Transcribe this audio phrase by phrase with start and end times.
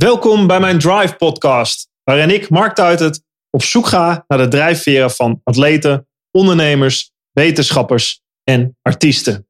[0.00, 5.10] Welkom bij mijn Drive podcast, waarin ik, Mark Tuitert, op zoek ga naar de drijfveren
[5.10, 9.46] van atleten, ondernemers, wetenschappers en artiesten.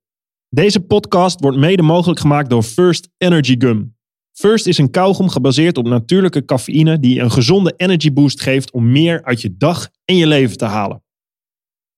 [0.49, 3.97] Deze podcast wordt mede mogelijk gemaakt door First Energy Gum.
[4.33, 8.93] First is een kauwgom gebaseerd op natuurlijke cafeïne die een gezonde energy boost geeft om
[8.93, 11.05] meer uit je dag en je leven te halen.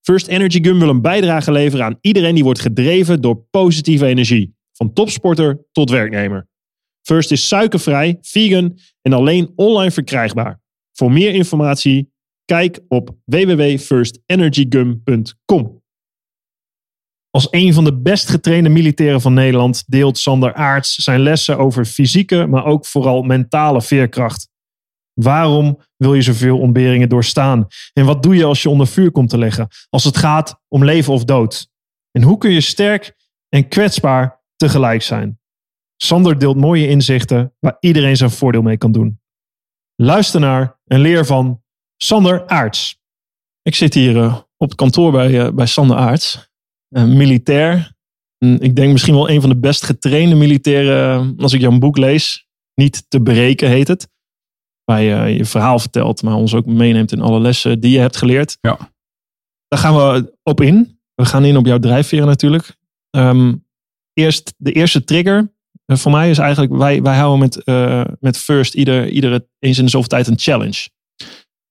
[0.01, 4.55] First Energy Gum wil een bijdrage leveren aan iedereen die wordt gedreven door positieve energie,
[4.73, 6.51] van topsporter tot werknemer.
[7.03, 10.61] First is suikervrij, vegan en alleen online verkrijgbaar.
[10.93, 12.13] Voor meer informatie
[12.45, 15.81] kijk op www.firstenergygum.com.
[17.31, 21.85] Als een van de best getrainde militairen van Nederland deelt Sander Aarts zijn lessen over
[21.85, 24.51] fysieke, maar ook vooral mentale veerkracht.
[25.13, 27.67] Waarom wil je zoveel ontberingen doorstaan?
[27.93, 29.69] En wat doe je als je onder vuur komt te liggen?
[29.91, 31.69] Als het gaat om leven of dood?
[32.11, 33.15] En hoe kun je sterk
[33.49, 35.41] en kwetsbaar tegelijk zijn?
[36.05, 39.21] Sander deelt mooie inzichten waar iedereen zijn voordeel mee kan doen.
[39.97, 41.63] Luister naar en leer van
[41.97, 43.01] Sander Aarts.
[43.63, 46.51] Ik zit hier uh, op het kantoor bij, uh, bij Sander Aarts,
[46.89, 47.93] uh, militair.
[48.39, 52.47] Ik denk misschien wel een van de best getrainde militairen, als ik jouw boek lees.
[52.75, 54.09] Niet te bereken heet het.
[54.85, 58.17] Waar je je verhaal vertelt, maar ons ook meeneemt in alle lessen die je hebt
[58.17, 58.59] geleerd.
[58.61, 58.93] Ja.
[59.69, 61.01] Daar gaan we op in.
[61.15, 62.77] We gaan in op jouw drijfveren natuurlijk.
[63.11, 63.67] Um,
[64.13, 65.53] eerst de eerste trigger
[65.99, 69.85] voor mij is eigenlijk, wij, wij houden met, uh, met First ieder, iedere eens in
[69.85, 70.89] de zoveel tijd een challenge.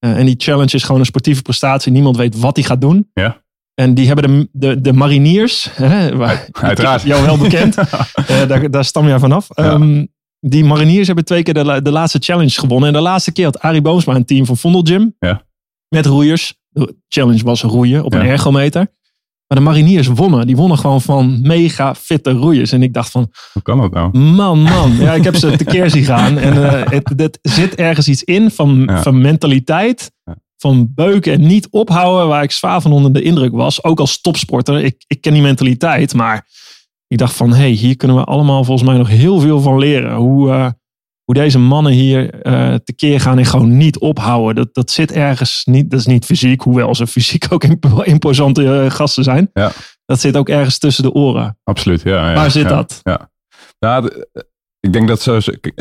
[0.06, 1.92] Uh, en die challenge is gewoon een sportieve prestatie.
[1.92, 3.10] Niemand weet wat hij gaat doen.
[3.14, 3.44] Ja.
[3.74, 7.02] En die hebben de, de, de mariniers, hè, waar, Uiteraard.
[7.02, 7.76] jou wel bekend,
[8.48, 9.48] daar, daar stam jij vanaf.
[9.50, 9.74] Ja.
[9.74, 10.08] Um,
[10.40, 12.88] die mariniers hebben twee keer de, de laatste challenge gewonnen.
[12.88, 15.16] En de laatste keer had Arie Boomsma een team van Vondel Gym.
[15.20, 15.44] Ja.
[15.88, 16.60] Met roeiers.
[16.70, 18.88] De challenge was roeien op een ergometer.
[19.52, 20.48] Maar de mariniers wonnen.
[20.48, 22.72] Die wonnen gewoon van mega fitte roeiers.
[22.72, 24.18] En ik dacht van, Hoe kan dat nou?
[24.18, 24.96] Man, man.
[24.96, 26.38] Ja, ik heb ze tekeer zien gaan.
[26.38, 29.02] En uh, het, het zit ergens iets in van, Ja.
[29.02, 30.12] van mentaliteit.
[30.58, 32.28] Van beuken en niet ophouden.
[32.28, 33.84] Waar ik zwaar van onder de indruk was.
[33.84, 34.84] Ook als topsporter.
[34.84, 36.14] Ik, ik ken die mentaliteit.
[36.14, 36.48] Maar
[37.08, 39.78] ik dacht van, hé, hey, hier kunnen we allemaal volgens mij nog heel veel van
[39.80, 40.16] leren.
[40.16, 40.68] Hoe, uh,
[41.32, 44.56] hoe deze mannen hier uh, tekeer gaan en gewoon niet ophouden.
[44.56, 45.92] Dat, dat zit ergens niet.
[45.92, 46.62] Dat is niet fysiek.
[46.62, 49.50] Hoewel ze fysiek ook imp- imposante uh, gasten zijn.
[49.54, 49.72] Ja.
[50.06, 51.58] Dat zit ook ergens tussen de oren.
[51.64, 52.30] Absoluut, ja.
[52.30, 53.00] ja Waar zit ja, dat?
[53.04, 53.32] Ja.
[53.80, 54.48] Nou, de-
[54.80, 55.36] ik denk dat zo.
[55.36, 55.74] Ik,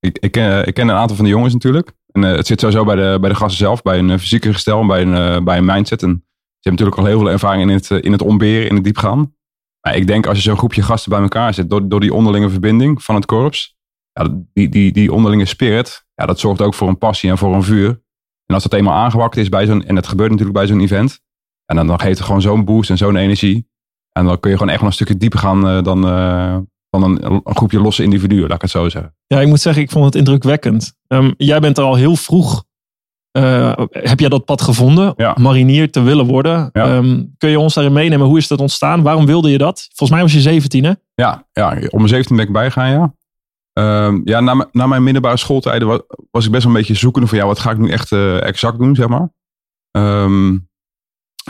[0.00, 1.92] ik, ik, ken, ik ken een aantal van de jongens natuurlijk.
[2.12, 4.80] En uh, het zit sowieso bij de, bij de gasten zelf, bij een fysieke gestel
[4.80, 6.02] en bij een, bij een mindset.
[6.02, 8.84] En ze hebben natuurlijk al heel veel ervaring in het, in het omberen, in het
[8.84, 9.34] diepgaan.
[9.80, 12.50] Maar ik denk als je zo'n groepje gasten bij elkaar zit, door, door die onderlinge
[12.50, 13.73] verbinding van het korps,
[14.14, 17.54] ja, die, die, die onderlinge spirit, ja, dat zorgt ook voor een passie en voor
[17.54, 17.88] een vuur.
[18.46, 21.20] En als dat eenmaal aangewakkerd is bij zo'n, en dat gebeurt natuurlijk bij zo'n event,
[21.66, 23.68] en dan, dan geeft het gewoon zo'n boost en zo'n energie.
[24.12, 26.56] En dan kun je gewoon echt wel een stukje dieper gaan uh, dan, uh,
[26.90, 29.14] dan een, een, groepje losse individuen, laat ik het zo zeggen.
[29.26, 30.94] Ja, ik moet zeggen, ik vond het indrukwekkend.
[31.08, 32.64] Um, jij bent er al heel vroeg.
[33.38, 35.12] Uh, heb jij dat pad gevonden?
[35.16, 35.36] Ja.
[35.38, 36.70] Marinier te willen worden.
[36.72, 36.96] Ja.
[36.96, 38.26] Um, kun je ons daarin meenemen?
[38.26, 39.02] Hoe is dat ontstaan?
[39.02, 39.88] Waarom wilde je dat?
[39.88, 40.92] Volgens mij was je 17, hè?
[41.14, 43.14] Ja, ja om mijn 17 ben ik bijgegaan, ja.
[43.78, 47.28] Um, ja, na, na, mijn middelbare schooltijden was, was, ik best wel een beetje zoekende
[47.28, 49.32] van ja, wat ga ik nu echt uh, exact doen, zeg maar.
[49.90, 50.68] Um,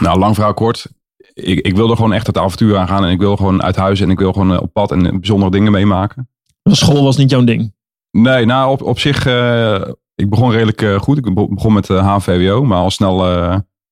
[0.01, 0.87] nou, lang verhaal kort.
[1.35, 4.11] Ik, ik wilde gewoon echt het avontuur aangaan en ik wil gewoon uit huis en
[4.11, 6.31] ik wil gewoon uh, op pad en bijzondere dingen meemaken.
[6.63, 7.75] De school was niet jouw ding?
[8.11, 9.83] Nee, nou op, op zich, uh,
[10.15, 11.19] ik begon redelijk goed.
[11.19, 13.25] Ik begon met HVWO, maar al snel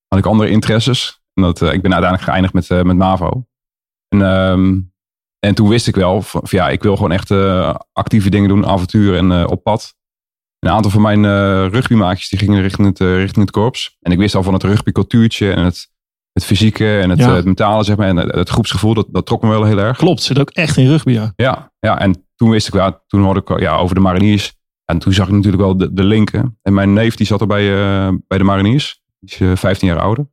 [0.09, 1.21] had ik andere interesses.
[1.35, 3.47] En dat, ik ben uiteindelijk geëindigd met, met MAVO.
[4.09, 4.92] En, um,
[5.47, 7.31] en toen wist ik wel, van, ja, ik wil gewoon echt
[7.93, 9.95] actieve dingen doen, avontuur en op pad.
[10.59, 11.25] Een aantal van mijn
[11.69, 13.97] rugbymaatjes die gingen richting het, richting het korps.
[14.01, 15.91] En ik wist al van het rugbycultuurtje en het,
[16.33, 17.35] het fysieke en het, ja.
[17.35, 18.09] het mentale, zeg maar.
[18.09, 19.97] En het, het groepsgevoel, dat, dat trok me wel heel erg.
[19.97, 21.33] Klopt, zit ook echt in rugby, ja.
[21.37, 24.61] Ja, ja en toen wist ik wel, toen hoorde ik ja, over de mariniers.
[24.85, 26.59] En toen zag ik natuurlijk wel de, de linken.
[26.63, 29.03] En mijn neef die zat er bij, uh, bij de mariniers.
[29.21, 30.31] Die is uh, 15 jaar ouder.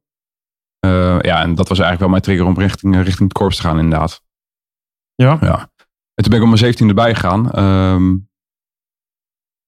[0.85, 3.61] Uh, ja, en dat was eigenlijk wel mijn trigger om richting, richting het korps te
[3.61, 4.21] gaan inderdaad.
[5.23, 5.37] Ja?
[5.41, 5.71] Ja.
[6.13, 7.59] En toen ben ik op mijn 17e erbij gegaan.
[7.93, 8.29] Um,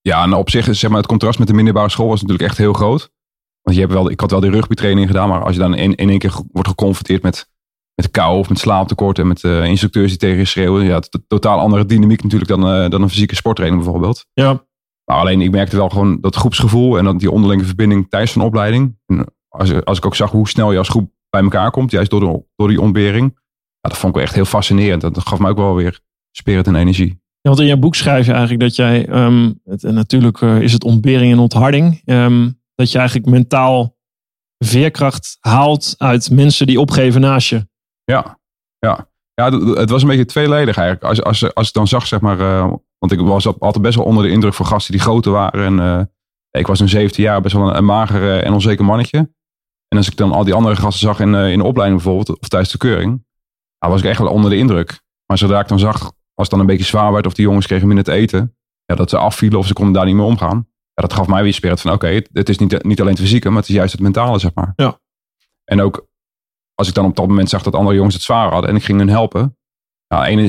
[0.01, 2.49] ja, en op zich is zeg maar, het contrast met de middelbare school was natuurlijk
[2.49, 3.11] echt heel groot.
[3.61, 5.95] Want je hebt wel, ik had wel die rugbytraining gedaan, maar als je dan in,
[5.95, 7.49] in één keer wordt geconfronteerd met,
[7.95, 10.85] met kou of met slaaptekort en met uh, instructeurs die tegen je schreeuwen.
[10.85, 14.25] Ja, totaal andere dynamiek natuurlijk dan, uh, dan een fysieke sporttraining bijvoorbeeld.
[14.33, 14.65] Ja.
[15.03, 18.41] Maar alleen ik merkte wel gewoon dat groepsgevoel en dat die onderlinge verbinding tijdens van
[18.41, 18.97] opleiding.
[19.05, 22.09] En als, als ik ook zag hoe snel je als groep bij elkaar komt, juist
[22.09, 23.39] door, de, door die ontbering.
[23.81, 25.01] Ja, dat vond ik wel echt heel fascinerend.
[25.01, 25.99] Dat gaf me ook wel weer
[26.31, 27.21] spirit en energie.
[27.41, 30.61] Ja, want in jouw boek schrijf je eigenlijk dat jij, um, het, en natuurlijk uh,
[30.61, 33.97] is het ontbering en ontharding, um, dat je eigenlijk mentaal
[34.57, 37.67] veerkracht haalt uit mensen die opgeven naast je.
[38.03, 38.39] Ja,
[38.79, 39.09] ja.
[39.33, 41.07] ja het was een beetje tweeledig eigenlijk.
[41.07, 44.05] Als, als, als ik dan zag, zeg maar, uh, Want ik was altijd best wel
[44.05, 45.65] onder de indruk van gasten die groter waren.
[45.65, 46.01] En uh,
[46.51, 49.17] ik was een 17 jaar best wel een, een mager en onzeker mannetje.
[49.87, 52.47] En als ik dan al die andere gasten zag in, in de opleiding bijvoorbeeld, of
[52.47, 53.25] tijdens de keuring,
[53.89, 55.01] was ik echt wel onder de indruk.
[55.25, 57.67] Maar zodra ik dan zag, als het dan een beetje zwaar werd of die jongens
[57.67, 58.55] kregen minder te eten,
[58.85, 60.67] ja, dat ze afvielen of ze konden daar niet meer omgaan.
[60.93, 63.49] Ja, dat gaf mij weer spirit van oké, het, is niet, niet alleen het fysieke,
[63.49, 64.73] maar het is juist het mentale, zeg maar.
[64.75, 64.99] Ja.
[65.63, 66.07] En ook
[66.75, 68.83] als ik dan op dat moment zag dat andere jongens het zwaar hadden en ik
[68.83, 69.57] ging hun helpen.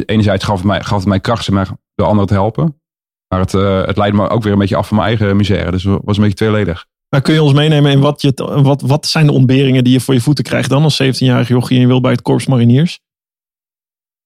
[0.06, 1.64] Enerzijds gaf het mij, gaf het mij kracht om
[1.94, 2.80] de anderen te helpen.
[3.28, 5.70] Maar het, uh, het leidde me ook weer een beetje af van mijn eigen misère.
[5.70, 6.86] Dus het was een beetje tweeledig.
[7.08, 10.00] Maar kun je ons meenemen in wat, je, wat, wat zijn de ontberingen die je
[10.00, 13.00] voor je voeten krijgt dan als 17-jarige jochie en je wil bij het Korps Mariniers?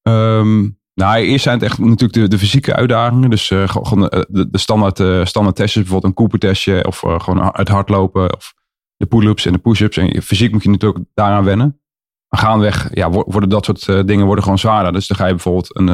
[0.07, 3.29] Um, nou, eerst zijn het echt natuurlijk de, de fysieke uitdagingen.
[3.29, 7.49] Dus uh, gewoon de, de, standaard, uh, standaard testjes, bijvoorbeeld een Cooper-testje of uh, gewoon
[7.51, 8.53] het hardlopen of
[8.95, 9.97] de pull-ups en de push-ups.
[9.97, 11.81] En fysiek moet je natuurlijk daaraan wennen.
[12.27, 14.93] Maar gaandeweg ja, worden dat soort dingen worden gewoon zwaarder.
[14.93, 15.85] Dus dan ga je bijvoorbeeld een,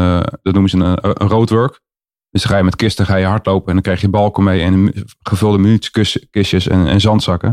[0.42, 1.82] dat noemen ze een, een roadwork.
[2.30, 4.62] Dus dan ga je met kisten ga je hardlopen en dan krijg je balken mee
[4.62, 7.50] en gevulde munitiekistjes en, en zandzakken.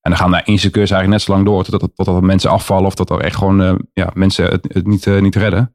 [0.00, 2.94] En dan gaan daar instructeurs eigenlijk net zo lang door totdat, totdat mensen afvallen of
[2.94, 5.74] dat er echt gewoon ja, mensen het, het niet, niet redden.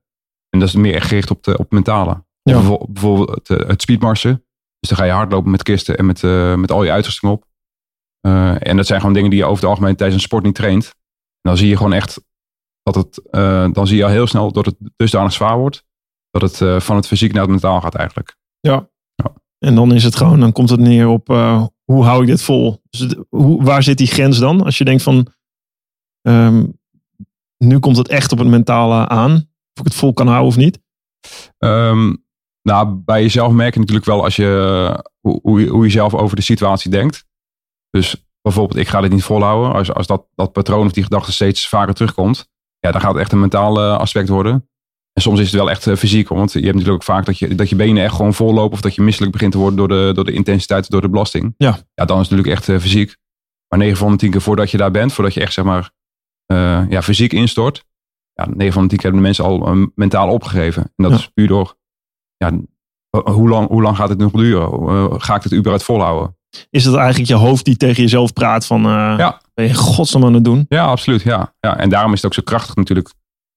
[0.55, 2.23] En dat is meer echt gericht op, de, op mentale.
[2.41, 2.77] Ja.
[2.89, 4.45] Bijvoorbeeld het, eh, het speedmarsen.
[4.79, 7.45] Dus dan ga je hardlopen met kisten en met, uh, met al je uitrusting op.
[8.27, 10.55] Uh, en dat zijn gewoon dingen die je over het algemeen tijdens een sport niet
[10.55, 10.85] traint.
[10.85, 12.21] En dan zie je gewoon echt
[12.83, 15.83] dat het, uh, dan zie je al heel snel dat het dusdanig zwaar wordt.
[16.29, 18.35] Dat het van het fysiek naar het mentaal gaat eigenlijk.
[18.59, 18.89] Ja.
[19.15, 19.33] ja.
[19.57, 21.27] En dan is het gewoon, dan komt het neer op
[21.83, 22.81] hoe hou ik dit vol?
[22.89, 24.63] Dus hoe, waar zit die grens dan?
[24.63, 25.27] Als je denkt van,
[26.27, 26.79] um,
[27.57, 29.49] nu komt het echt op het mentale aan
[29.79, 30.79] ik het vol kan houden of niet?
[31.57, 32.25] Um,
[32.61, 36.13] nou, bij jezelf merk je natuurlijk wel als je, hoe, hoe, je, hoe je zelf
[36.13, 37.25] over de situatie denkt.
[37.89, 39.73] Dus bijvoorbeeld, ik ga dit niet volhouden.
[39.73, 42.49] Als, als dat, dat patroon of die gedachte steeds vaker terugkomt,
[42.79, 44.69] ja, dan gaat het echt een mentaal aspect worden.
[45.13, 47.39] En soms is het wel echt uh, fysiek, want je hebt natuurlijk ook vaak dat
[47.39, 49.87] je, dat je benen echt gewoon vollopen of dat je misselijk begint te worden door
[49.87, 51.53] de, door de intensiteit, door de belasting.
[51.57, 51.77] Ja.
[51.93, 53.17] ja, dan is het natuurlijk echt uh, fysiek.
[53.67, 55.91] Maar 9 van de 10 keer voordat je daar bent, voordat je echt zeg maar
[56.51, 57.85] uh, ja, fysiek instort,
[58.35, 60.83] ja, 9 van de 10 keer hebben de mensen al uh, mentaal opgegeven.
[60.83, 61.75] En dat is puur door,
[62.37, 62.51] ja,
[63.23, 64.83] hoe lang, hoe lang gaat het nog duren?
[64.83, 66.37] Uh, ga ik het überhaupt volhouden?
[66.69, 69.41] Is het eigenlijk je hoofd die tegen jezelf praat van, uh, ja.
[69.53, 70.65] ben je godsnaam aan het doen?
[70.69, 71.21] Ja, absoluut.
[71.21, 71.53] Ja.
[71.59, 73.13] Ja, en daarom is het ook zo krachtig natuurlijk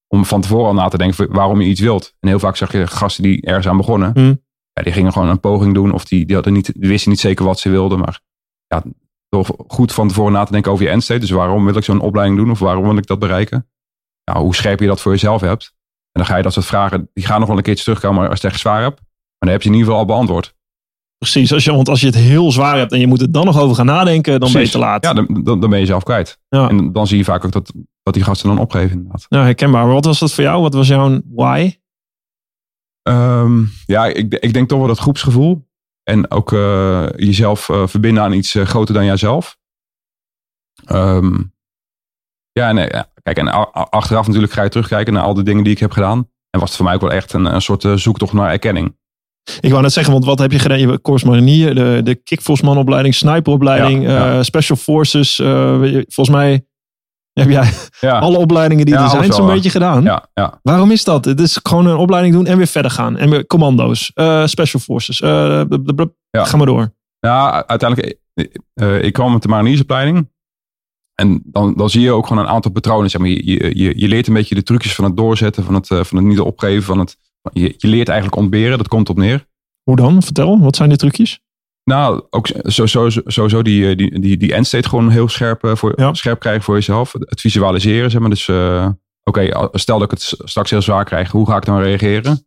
[0.09, 2.15] om van tevoren al na te denken waarom je iets wilt.
[2.21, 4.11] En heel vaak zag je gasten die ergens aan begonnen.
[4.15, 4.41] Mm.
[4.73, 7.21] Ja, die gingen gewoon een poging doen of die, die, hadden niet, die wisten niet
[7.21, 7.99] zeker wat ze wilden.
[7.99, 8.21] Maar
[8.67, 8.83] ja,
[9.29, 11.21] door goed van tevoren na te denken over je endstate.
[11.21, 13.69] Dus waarom wil ik zo'n opleiding doen of waarom wil ik dat bereiken?
[14.29, 15.73] Nou, hoe scherp je dat voor jezelf hebt.
[16.13, 18.41] En dan ga je dat soort vragen, die gaan nog wel een keertje terugkomen als
[18.41, 19.01] je het echt zwaar hebt.
[19.01, 20.57] Maar dan heb je in ieder geval al beantwoord.
[21.19, 23.45] Precies, als je, want als je het heel zwaar hebt en je moet er dan
[23.45, 25.05] nog over gaan nadenken, dan ben je te laat.
[25.05, 26.41] Ja, dan, dan, ben je zelf kwijt.
[26.49, 26.69] Ja.
[26.69, 27.73] En dan zie je vaak ook dat,
[28.03, 29.27] dat die gasten dan opgeven inderdaad.
[29.29, 29.85] Ja, herkenbaar.
[29.85, 30.63] Maar wat was dat voor jou?
[30.63, 31.79] Wat was jouw why?
[33.03, 35.67] Um, ja, ik, ik denk toch wel dat groepsgevoel.
[36.03, 39.59] En ook uh, jezelf uh, verbinden aan iets uh, groter dan jijzelf.
[40.93, 41.55] Um,
[42.53, 45.73] ja, nee, ja, kijk, en achteraf natuurlijk ga je terugkijken naar al de dingen die
[45.73, 46.29] ik heb gedaan.
[46.51, 48.97] En was het voor mij ook wel echt een, een soort uh, zoektocht naar erkenning.
[49.61, 50.79] Ik wou net zeggen, want wat heb je gedaan?
[50.79, 55.39] Je Corps Marinier, de, de kickforcemanopleiding, sniperopleiding, ja, uh, Special Forces.
[55.39, 55.79] Uh,
[56.09, 56.67] volgens mij
[57.33, 58.19] heb jij ja.
[58.27, 60.03] alle opleidingen die er zijn zo'n beetje gedaan.
[60.03, 60.59] Ja, ja.
[60.63, 61.25] Waarom is dat?
[61.25, 63.17] Het is gewoon een opleiding doen en weer verder gaan.
[63.17, 64.13] En weer commando's,
[64.45, 65.19] Special Forces.
[65.19, 66.95] Ga maar door.
[67.21, 68.19] Ja, uiteindelijk,
[69.01, 70.29] ik kwam met de mariniersopleiding.
[71.21, 73.11] En dan, dan zie je ook gewoon een aantal patronen.
[73.11, 73.31] Zeg maar.
[73.31, 76.17] je, je, je leert een beetje de trucjes van het doorzetten, van het, eh, van
[76.17, 76.83] het niet opgeven.
[76.83, 77.17] Van het,
[77.53, 79.47] je, je leert eigenlijk ontberen, dat komt op neer.
[79.83, 80.23] Hoe dan?
[80.23, 81.41] Vertel, wat zijn die trucjes?
[81.89, 85.93] Nou, ook sowieso, sowieso die, eh, die, die, die endstate gewoon heel scherp, eh, voor,
[85.97, 86.15] ja.
[86.15, 87.13] scherp krijgen voor jezelf.
[87.13, 88.31] Het visualiseren, zeg maar.
[88.31, 88.89] Dus uh,
[89.25, 92.47] oké, stel dat ik het straks heel zwaar krijg, hoe ga ik dan reageren?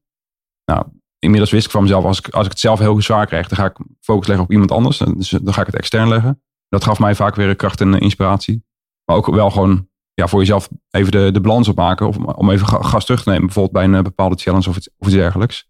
[0.65, 0.85] Nou,
[1.19, 3.57] inmiddels wist ik van mezelf, als ik, als ik het zelf heel zwaar krijg, dan
[3.57, 4.97] ga ik focus leggen op iemand anders.
[4.97, 6.41] Dus dan ga ik het extern leggen.
[6.71, 8.63] Dat gaf mij vaak weer kracht en inspiratie.
[9.05, 12.07] Maar ook wel gewoon ja, voor jezelf even de, de balans opmaken.
[12.07, 13.45] Of om even gas terug te nemen.
[13.45, 15.69] Bijvoorbeeld bij een eh, bepaalde challenge of iets, of iets dergelijks.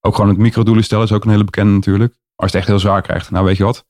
[0.00, 2.12] Ook gewoon het microdoelen stellen is ook een hele bekende natuurlijk.
[2.12, 3.30] Als je het echt heel zwaar krijgt.
[3.30, 3.84] Nou weet je wat.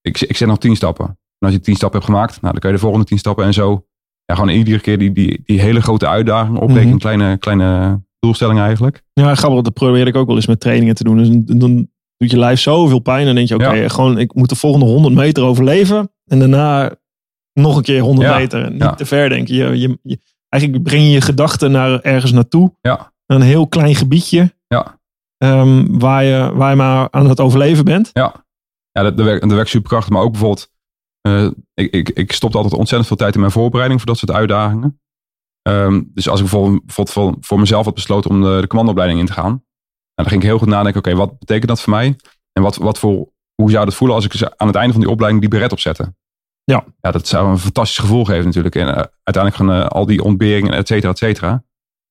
[0.00, 1.06] Ik, ik zet nog tien stappen.
[1.06, 2.40] En als je tien stappen hebt gemaakt.
[2.40, 3.86] Nou dan kun je de volgende tien stappen en zo.
[4.24, 6.90] Ja, gewoon iedere keer die, die, die hele grote uitdaging opbreken.
[6.90, 9.02] Mm Kleine, kleine doelstellingen eigenlijk.
[9.12, 9.62] Ja, grappig.
[9.62, 11.16] Dat probeer ik ook wel eens met trainingen te doen.
[11.16, 11.88] Dus dan
[12.22, 13.20] doet je lijf zoveel pijn.
[13.20, 16.12] En dan denk je, oké, gewoon ik moet de volgende 100 meter overleven.
[16.24, 16.94] En daarna
[17.52, 18.70] nog een keer 100 meter.
[18.70, 19.54] Niet te ver denken.
[19.54, 22.76] Je, je, je, eigenlijk breng je je gedachten naar ergens naartoe.
[22.80, 23.12] Ja.
[23.26, 24.54] Een heel klein gebiedje.
[24.66, 25.00] Ja.
[25.38, 28.10] Um, waar, je, waar je maar aan het overleven bent.
[28.12, 28.44] Ja,
[28.92, 30.10] ja dat, dat, werkt, dat werkt superkrachtig.
[30.10, 30.70] Maar ook bijvoorbeeld,
[31.28, 34.32] uh, ik, ik, ik stopte altijd ontzettend veel tijd in mijn voorbereiding voor dat soort
[34.32, 35.00] uitdagingen.
[35.68, 39.20] Um, dus als ik bijvoorbeeld, bijvoorbeeld voor, voor mezelf had besloten om de, de commandoopleiding
[39.20, 39.64] in te gaan.
[40.14, 42.16] Dan ging ik heel goed nadenken, oké, wat betekent dat voor mij?
[42.52, 45.10] En wat, wat voor, hoe zou het voelen als ik aan het einde van die
[45.10, 46.14] opleiding die beret opzette?
[46.64, 46.84] Ja.
[47.00, 48.74] Ja, dat zou een fantastisch gevoel geven natuurlijk.
[48.74, 51.50] En uh, uiteindelijk gaan uh, al die ontberingen, et cetera, et cetera.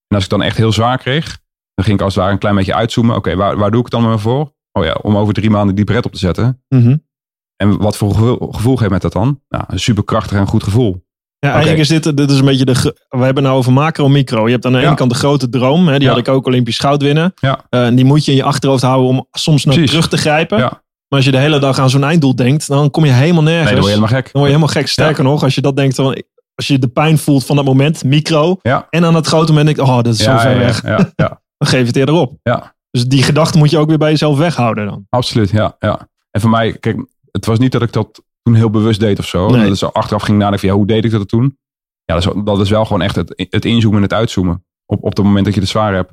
[0.07, 1.39] En als ik dan echt heel zwaar kreeg,
[1.73, 3.15] dan ging ik als het ware een klein beetje uitzoomen.
[3.15, 4.53] Oké, waar, waar doe ik het dan maar voor?
[4.71, 6.63] Oh ja, om over drie maanden die beret op te zetten.
[6.67, 7.07] Mm -hmm.
[7.55, 9.41] En wat voor gevoel, gevoel geeft met dat dan?
[9.49, 11.05] Nou, een superkrachtig en goed gevoel.
[11.45, 11.97] Ja, eigenlijk okay.
[11.97, 12.95] is dit, dit is een beetje de.
[13.09, 14.45] We hebben nou over macro en micro.
[14.45, 14.85] Je hebt aan de ja.
[14.85, 15.87] ene kant de grote droom.
[15.87, 16.09] Hè, die ja.
[16.09, 17.33] had ik ook Olympisch goud winnen.
[17.35, 17.65] Ja.
[17.69, 20.57] Uh, die moet je in je achterhoofd houden om soms naar terug te grijpen.
[20.57, 20.69] Ja.
[21.07, 23.63] Maar als je de hele dag aan zo'n einddoel denkt, dan kom je helemaal nergens.
[23.63, 24.23] Nee, dan word je helemaal gek.
[24.23, 24.87] Dan word je helemaal gek.
[24.87, 26.23] Sterker nog, als je dat denkt, dan,
[26.55, 28.59] als je de pijn voelt van dat moment, micro.
[28.89, 30.81] En aan het grote moment denkt, oh, dat is zo ver weg.
[31.57, 32.33] dan geef je het eerder op.
[32.43, 32.75] Ja.
[32.91, 35.05] Dus die gedachte moet je ook weer bij jezelf weghouden dan.
[35.09, 35.75] Absoluut, ja.
[35.79, 36.07] ja.
[36.31, 39.25] En voor mij, kijk, het was niet dat ik dat toen heel bewust deed of
[39.25, 39.49] zo.
[39.49, 39.67] Nee.
[39.67, 41.57] Dus achteraf ging nadenken, ja, hoe deed ik dat toen?
[42.05, 44.65] Ja, dat is, dat is wel gewoon echt het, het inzoomen en het uitzoomen.
[44.85, 46.09] Op, op het moment dat je het zwaar hebt.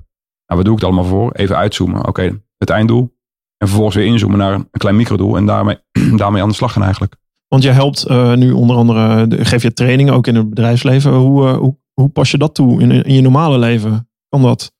[0.46, 1.32] Nou, wat doe ik het allemaal voor?
[1.32, 1.98] Even uitzoomen.
[1.98, 3.16] Oké, okay, het einddoel.
[3.56, 5.36] En vervolgens weer inzoomen naar een klein microdoel.
[5.36, 5.78] En daarmee,
[6.16, 7.16] daarmee aan de slag gaan eigenlijk.
[7.48, 11.12] Want je helpt uh, nu onder andere, geef je trainingen ook in het bedrijfsleven.
[11.12, 14.10] Hoe, uh, hoe, hoe pas je dat toe in, in je normale leven?
[14.28, 14.72] Kan dat?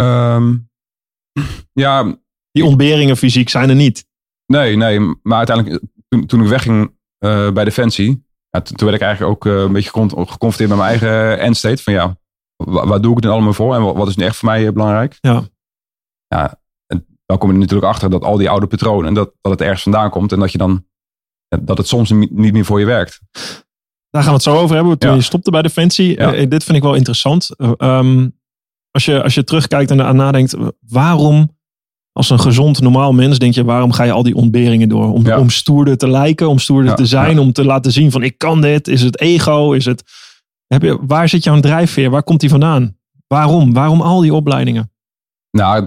[0.00, 0.70] Um,
[1.72, 2.18] ja.
[2.50, 4.06] Die ontberingen fysiek zijn er niet.
[4.46, 5.00] Nee, nee.
[5.22, 5.84] Maar uiteindelijk,
[6.16, 6.94] toen, toen ik wegging
[7.24, 8.24] uh, bij Defensie.
[8.50, 11.82] Ja, toen, toen werd ik eigenlijk ook een beetje geconfronteerd met mijn eigen endstate.
[11.82, 12.18] Van ja,
[12.64, 13.74] waar doe ik het allemaal voor?
[13.74, 15.18] En wat, wat is nu echt voor mij belangrijk?
[15.20, 15.42] Ja.
[16.26, 16.60] Ja,
[17.26, 19.82] dan kom je er natuurlijk achter dat al die oude patronen, dat, dat het ergens
[19.82, 20.84] vandaan komt en dat je dan
[21.48, 23.20] dat het soms niet meer voor je werkt.
[24.10, 24.98] Daar gaan we het zo over hebben.
[24.98, 25.16] Toen ja.
[25.16, 26.18] je stopte bij Defensie.
[26.18, 26.34] Ja.
[26.34, 27.50] Uh, dit vind ik wel interessant.
[27.78, 28.38] Um,
[28.90, 31.56] als, je, als je terugkijkt en aan nadenkt, waarom
[32.16, 35.12] als een gezond normaal mens denk je, waarom ga je al die ontberingen door?
[35.12, 35.38] Om, Ja.
[35.38, 37.40] om stoerder te lijken, om stoerder Ja, te zijn, ja.
[37.40, 38.88] om te laten zien van ik kan dit.
[38.88, 39.72] Is het ego?
[39.72, 40.02] Is het,
[40.66, 42.10] heb je, waar zit jouw drijfveer?
[42.10, 42.96] Waar komt die vandaan?
[43.26, 43.72] Waarom?
[43.72, 44.92] Waarom al die opleidingen?
[45.50, 45.86] Nou,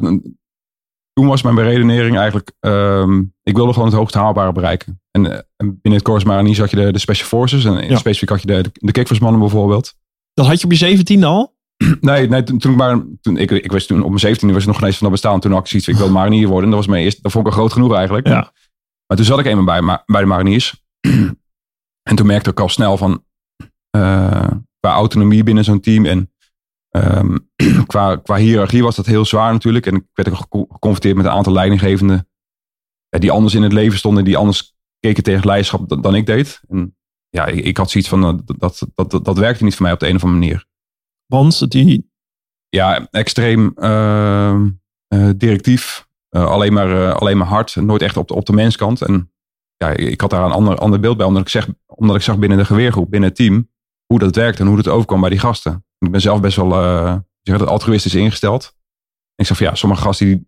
[1.14, 5.02] toen was mijn beredenering eigenlijk, ehm, ik wilde gewoon het hoogst haalbare bereiken.
[5.12, 7.98] En, eh, en binnen het Corps Mariniers had je de, de Special Forces en Ja.
[7.98, 9.94] specifiek had je de, de kickforce-mannen bijvoorbeeld.
[10.34, 11.58] Dat had je op je zeventiende al?
[12.02, 14.62] Nee, nee toen, toen ik maar, toen, ik, ik was toen op mijn 17 was
[14.62, 15.40] ik nog geen eens van dat bestaan.
[15.40, 16.64] Toen had ik zoiets, ik wil marinier worden.
[16.64, 18.28] En dat was mijn eerste, dat vond ik al groot genoeg eigenlijk.
[18.28, 18.54] Ja.
[19.08, 20.84] Maar toen zat ik eenmaal bij, ma- bij de mariniers.
[22.10, 23.24] en toen merkte ik al snel van,
[23.90, 26.32] eh, qua autonomie binnen zo'n team en
[26.90, 27.38] ehm,
[27.88, 29.86] qua, qua hiërarchie was dat heel zwaar natuurlijk.
[29.86, 32.30] En ik werd ook gecon- geconfronteerd met een aantal leidinggevenden
[33.10, 36.26] ja, die anders in het leven stonden, die anders keken tegen leiderschap dan, dan ik
[36.26, 36.62] deed.
[36.68, 36.98] En
[37.30, 39.94] ja, ik, ik had zoiets van, eh, dat, dat, dat, dat werkte niet voor mij
[39.94, 40.68] op de een of andere manier
[41.30, 42.12] Want die,
[42.70, 44.62] ja, extreem uh,
[45.14, 46.08] uh, directief.
[46.30, 47.76] Uh, alleen, maar, uh, alleen maar hard.
[47.76, 49.02] Nooit echt op de, op de menskant.
[49.02, 49.32] En
[49.78, 51.26] ja, ik had daar een ander, ander beeld bij.
[51.26, 53.70] Omdat ik, zeg, omdat ik zag binnen de geweergroep, binnen het team.
[54.06, 55.86] Hoe dat werkt en hoe het overkwam bij die gasten.
[56.00, 56.72] Ik ben zelf best wel
[57.42, 58.76] zeg het, altruïstisch ingesteld.
[59.36, 60.48] Ik zeg van ja, sommige gasten die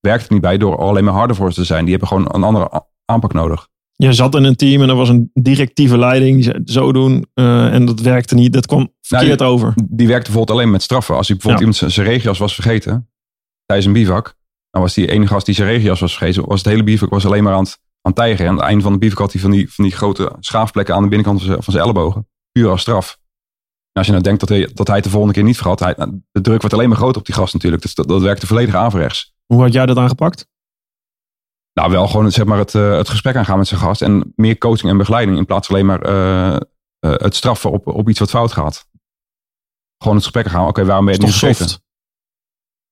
[0.00, 1.82] werkt er niet bij door alleen maar harder voor ze te zijn.
[1.82, 3.68] Die hebben gewoon een andere aanpak nodig.
[4.06, 6.34] Je zat in een team en er was een directieve leiding.
[6.34, 7.26] Die zei zo doen.
[7.34, 8.52] eh, en dat werkte niet.
[8.52, 9.74] Dat kwam verkeerd over.
[9.88, 11.16] Die werkte bijvoorbeeld alleen met straffen.
[11.16, 11.74] Als hij bijvoorbeeld Ja.
[11.80, 13.10] iemand zijn- regenjas was vergeten.
[13.66, 14.34] Tijdens een bivak.
[14.70, 16.46] Dan was die ene gast die zijn regenjas was vergeten.
[16.46, 18.44] Was het hele bivak was alleen maar aan het, aan het tijgen.
[18.44, 20.94] En aan het einde van de bivak had hij van die, van die grote schaafplekken
[20.94, 22.26] aan de binnenkant van zijn, van zijn ellebogen.
[22.52, 23.18] Puur als straf.
[23.92, 25.80] En als je nou denkt dat hij, dat hij het de volgende keer niet vergat.
[25.80, 27.82] Hij, nou, de druk wordt alleen maar groter op die gast natuurlijk.
[27.82, 29.34] Dus dat, dat werkte volledig averechts.
[29.46, 30.46] Hoe had jij dat aangepakt?
[31.78, 34.02] Nou, wel gewoon zeg maar, het, eh, het gesprek aangaan met zijn gast.
[34.02, 35.38] En meer coaching en begeleiding.
[35.38, 36.60] In plaats van alleen maar eh, eh,
[36.98, 38.88] het straffen op, op iets wat fout gaat.
[39.98, 40.66] Gewoon het gesprek gaan.
[40.66, 41.80] Oké, waarom ben je het niet soft?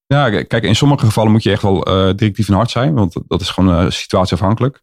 [0.06, 1.80] Ja, kijk, in sommige gevallen moet je echt wel
[2.14, 2.94] directief en hard zijn.
[2.94, 4.82] Want dat is gewoon situatieafhankelijk.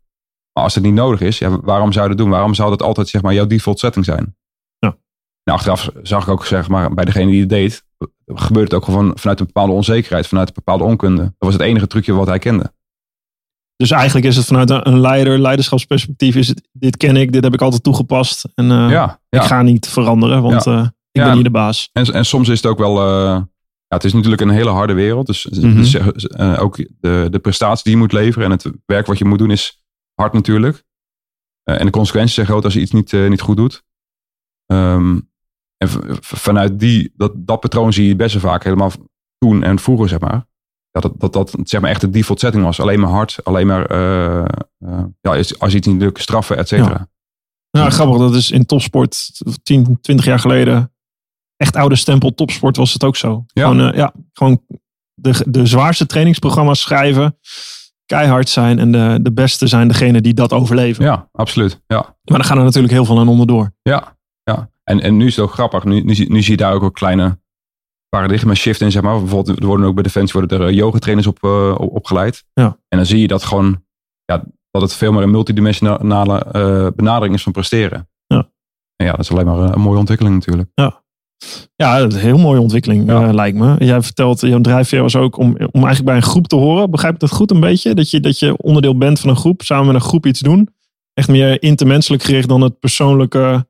[0.54, 2.30] Maar als het niet nodig is, ja, waarom zou je dat doen?
[2.30, 4.36] Waarom zou dat altijd zeg maar, jouw default setting zijn?
[4.78, 4.98] Ja.
[5.44, 7.86] Nou, achteraf zag ik ook zeg maar, bij degene die het deed,
[8.26, 11.22] gebeurde het ook gewoon vanuit een bepaalde onzekerheid, vanuit een bepaalde onkunde.
[11.22, 12.74] Dat was het enige trucje wat hij kende.
[13.84, 16.36] Dus eigenlijk is het vanuit een leider, leiderschapsperspectief.
[16.36, 18.46] Is het, dit ken ik, dit heb ik altijd toegepast.
[18.56, 19.42] En eh, ja, ja.
[19.42, 21.90] ik ga niet veranderen, want eh, ik ben hier de baas.
[21.94, 23.00] En, en soms is het ook wel.
[23.00, 23.42] eh,
[23.88, 25.26] ja, het is natuurlijk een hele harde wereld.
[25.26, 25.76] Dus, Mhm.
[25.76, 25.98] dus
[26.38, 29.52] ook de, de prestatie die je moet leveren en het werk wat je moet doen
[29.52, 30.84] is hard natuurlijk.
[31.64, 33.84] En de consequenties zijn groot als je iets niet, niet goed doet.
[34.66, 35.20] Ehm,
[35.78, 35.90] en
[36.22, 38.92] vanuit die, dat, dat patroon zie je best wel vaak helemaal
[39.38, 40.46] toen en vroeger, zeg maar.
[40.94, 42.80] Ja, dat, dat dat zeg maar echt de default setting was.
[42.80, 44.46] Alleen maar hard, alleen maar eh,
[45.22, 47.08] ja, als als je iets niet lukt, straffen, et cetera.
[47.72, 49.30] Nou, grappig, dat is in topsport
[49.64, 50.94] 10, 20 jaar geleden.
[51.58, 53.44] Echt oude stempel topsport was het ook zo.
[53.48, 53.62] Ja.
[53.68, 54.62] Gewoon, eh, ja, gewoon
[55.14, 57.38] de, de zwaarste trainingsprogramma's schrijven.
[58.06, 61.04] Keihard zijn en de, de beste zijn degene die dat overleven.
[61.06, 61.82] Ja, absoluut.
[61.88, 61.98] Ja.
[62.02, 63.74] Maar dan gaan er natuurlijk heel veel aan onderdoor.
[63.82, 64.70] Ja, ja.
[64.84, 65.84] En, en nu is het ook grappig.
[65.84, 67.40] Nu, nu, zie- nu zie je daar ook wel kleine
[68.18, 69.20] paradigma shift in, zeg maar.
[69.20, 72.44] Bijvoorbeeld, er worden ook bij Defensie worden er yoga trainers op, uh, opgeleid.
[72.54, 72.78] Ja.
[72.88, 73.84] En dan zie je dat gewoon,
[74.26, 78.10] ja, dat het veel meer een multidimensionale uh, benadering is van presteren.
[78.28, 78.50] Ja.
[78.96, 80.70] En ja, dat is alleen maar een mooie ontwikkeling natuurlijk.
[80.76, 81.02] Ja.
[81.76, 83.28] Ja, dat is een heel mooie ontwikkeling, Ja.
[83.28, 83.76] eh, lijkt me.
[83.86, 86.92] Jij vertelt, jouw drijfveer was ook om, om eigenlijk bij een groep te horen.
[86.92, 87.94] Begrijp ik dat goed een beetje?
[87.94, 90.70] Dat je, dat je onderdeel bent van een groep, samen met een groep iets doen.
[91.14, 93.68] Echt meer intermenselijk gericht dan het persoonlijke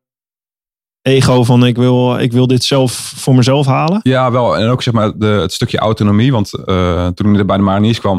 [1.03, 3.99] ego van ik wil, ik wil dit zelf voor mezelf halen.
[4.03, 4.57] Ja, wel.
[4.57, 6.31] En ook zeg maar de, het stukje autonomie.
[6.31, 8.17] Want uh, toen ik bij de Mariniers kwam,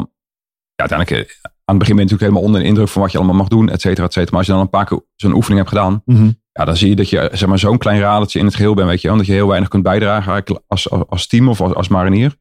[0.75, 3.11] ja, uiteindelijk eh, aan het begin ben je natuurlijk helemaal onder de indruk van wat
[3.11, 4.29] je allemaal mag doen, et cetera, et cetera.
[4.31, 6.29] Maar als je dan een paar keer zo'n oefening hebt gedaan, Mhm.
[6.51, 8.87] ja, dan zie je dat je zeg maar, zo'n klein radertje in het geheel bent,
[8.89, 9.17] weet je wel.
[9.17, 12.35] Dat je heel weinig kunt bijdragen als, als, als team of als, als marinier.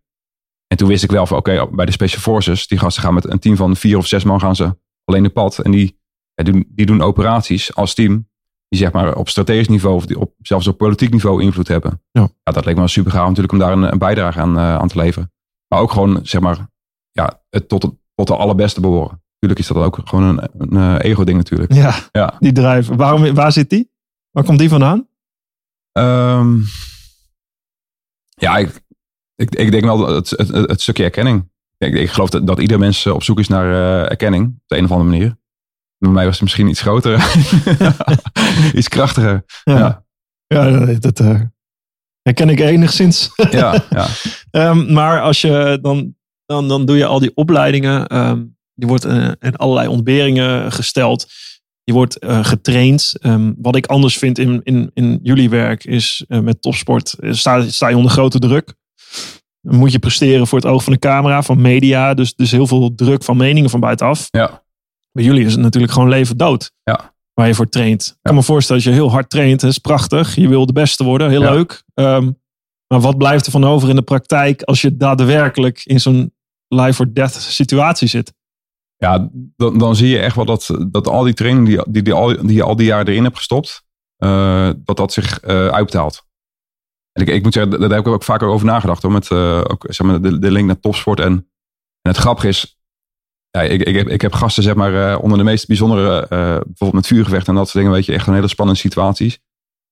[0.67, 3.31] En toen wist ik wel van, oké, bij de Special Forces, die gasten gaan met
[3.31, 5.59] een team van vier of zes man gaan ze alleen de pad.
[5.59, 5.99] En die,
[6.35, 8.29] ja, doen, die doen operaties als team
[8.75, 12.03] die zeg maar op strategisch niveau of die op, zelfs op politiek niveau invloed hebben.
[12.11, 12.29] Ja.
[12.43, 14.89] dat leek me wel super gaaf natuurlijk om daar een, een bijdrage aan, uh, aan
[14.89, 15.33] te leveren.
[15.69, 16.69] Maar ook gewoon, zeg maar,
[17.11, 19.23] ja, het tot, het, tot de allerbeste behoren.
[19.33, 21.73] Natuurlijk is dat ook gewoon een, een uh, ego-ding natuurlijk.
[21.73, 22.37] Ja, Ja.
[22.39, 22.87] die drijf.
[22.87, 23.91] Waarom, waar zit die?
[24.31, 25.09] Waar komt die vandaan?
[25.93, 26.59] Ehm,
[28.35, 28.83] ja, ik,
[29.35, 31.51] ik, ik denk wel het, het, het stukje erkenning.
[31.79, 34.47] Ik, ik geloof dat, dat ieder mens op zoek is naar uh, erkenning.
[34.47, 35.37] Op de een of andere manier.
[36.05, 37.37] Bij mij was het misschien iets groter.
[38.75, 39.45] iets krachtiger.
[39.65, 40.05] Ja,
[40.47, 40.67] ja.
[40.67, 41.41] ja dat uh,
[42.23, 43.31] herken ik enigszins.
[43.51, 44.07] ja, ja.
[44.71, 46.15] um, maar als je dan,
[46.47, 48.17] dan, dan doe je al die opleidingen.
[48.17, 51.27] Um, die wordt uh, in allerlei ontberingen gesteld.
[51.85, 53.13] Je wordt uh, getraind.
[53.21, 57.17] Um, wat ik anders vind in, in, in jullie werk is met topsport.
[57.21, 58.75] Sta, sta je onder grote druk.
[59.61, 62.15] Dan moet je presteren voor het oog van de camera, van media.
[62.15, 64.29] Dus, dus heel veel druk van meningen van buitenaf.
[64.31, 64.64] Ja.
[65.15, 66.73] Bij jullie is het natuurlijk gewoon leven dood.
[66.83, 67.15] Ja.
[67.33, 68.07] Waar je voor traint.
[68.07, 69.61] Ik kan me voorstellen dat je heel hard traint.
[69.61, 70.35] Dat is prachtig.
[70.35, 71.31] Je wil de beste worden.
[71.31, 71.83] Heel leuk.
[71.95, 72.43] Um,
[72.87, 76.35] maar wat blijft er van over in de praktijk als je daadwerkelijk in zo'n
[76.69, 78.35] life or death situatie zit?
[78.97, 82.13] Ja, dan, dan zie je echt wel dat, dat al die training die, die, die,
[82.13, 83.85] al, die je al die jaren erin hebt gestopt,
[84.19, 86.27] uh, dat dat zich uh, uitbetaalt.
[87.13, 89.03] En ik, ik moet zeggen, daar heb ik ook vaker over nagedacht.
[89.03, 91.21] Hoor, met uh, ook, zeg maar, de, de link naar topsport.
[91.21, 91.33] En,
[92.03, 92.79] en het grappige is,
[93.59, 96.29] ja, ik, ik, heb, ik heb gasten zeg maar, uh, onder de meest bijzondere, uh,
[96.29, 99.39] bijvoorbeeld met vuurgevecht en dat soort dingen, weet je, echt een hele spannende situaties.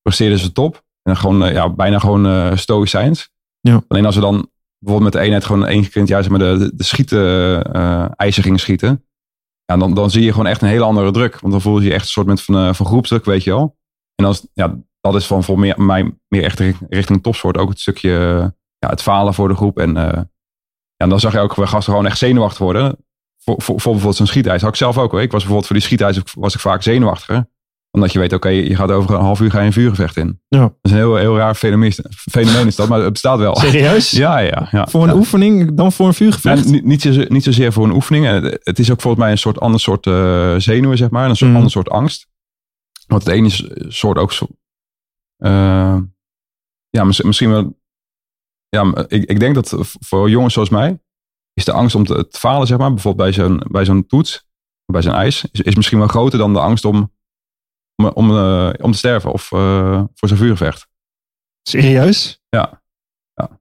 [0.02, 0.82] Presteerden ze top.
[1.02, 3.30] En gewoon, uh, ja, bijna gewoon stoïcijns.
[3.60, 3.82] Ja.
[3.88, 6.30] Alleen als we dan bijvoorbeeld met de eenheid gewoon één keer in het jaar zeg
[6.30, 7.62] maar, de, de, de schieten,
[8.16, 9.04] eisen gingen schieten.
[9.64, 11.40] Ja, dan, dan zie je gewoon echt een hele andere druk.
[11.40, 13.76] Want dan voel je je echt een soort van, van groepsdruk, weet je wel.
[14.14, 17.56] En als, ja, dat is van voor meer, mij meer echt richting topsport.
[17.56, 18.10] Ook het stukje,
[18.78, 19.78] ja, het falen voor de groep.
[19.78, 20.20] En uh,
[20.96, 22.96] ja, dan zag je ook gasten gewoon echt zenuwachtig worden.
[23.44, 24.60] Voor, voor, voor bijvoorbeeld zo'n schietijs.
[24.60, 25.20] Had ik zelf ook hoor.
[25.20, 27.50] Ik was bijvoorbeeld voor die schietijs was ik vaak zenuwachtiger.
[27.90, 30.16] Omdat je weet, oké, okay, je gaat over een half uur ga je een vuurgevecht
[30.16, 30.40] in.
[30.48, 30.58] Ja.
[30.58, 33.56] Dat is een heel, heel raar fenomeen, fenomeen is dat, maar het bestaat wel.
[33.56, 34.10] Serieus?
[34.26, 34.68] Ja, ja.
[34.70, 35.14] ja voor een ja.
[35.14, 36.64] oefening dan voor een vuurgevecht?
[36.64, 38.26] Ja, niet, niet, zozeer, niet zozeer voor een oefening.
[38.62, 41.28] Het is ook volgens mij een soort ander soort uh, zenuwen, zeg maar.
[41.28, 41.56] Een soort Mm.
[41.56, 42.28] ander soort angst.
[43.06, 44.46] Want het ene is soort ook zo...
[45.38, 45.98] Uh,
[46.90, 47.80] ja, misschien wel...
[48.68, 51.00] Ja, ik, ik denk dat voor jongens zoals mij...
[51.54, 52.92] is de angst om te, te falen, zeg maar.
[52.92, 54.46] Bijvoorbeeld bij zo'n, bij zo'n toets,
[54.86, 55.44] bij zo'n ijs...
[55.50, 57.12] Is, is misschien wel groter dan de angst om,
[57.96, 59.32] om, om, uh, om te sterven.
[59.32, 60.88] Of uh, voor zo'n vuurgevecht.
[61.68, 62.40] Serieus?
[62.48, 62.82] Ja.
[63.34, 63.60] ja.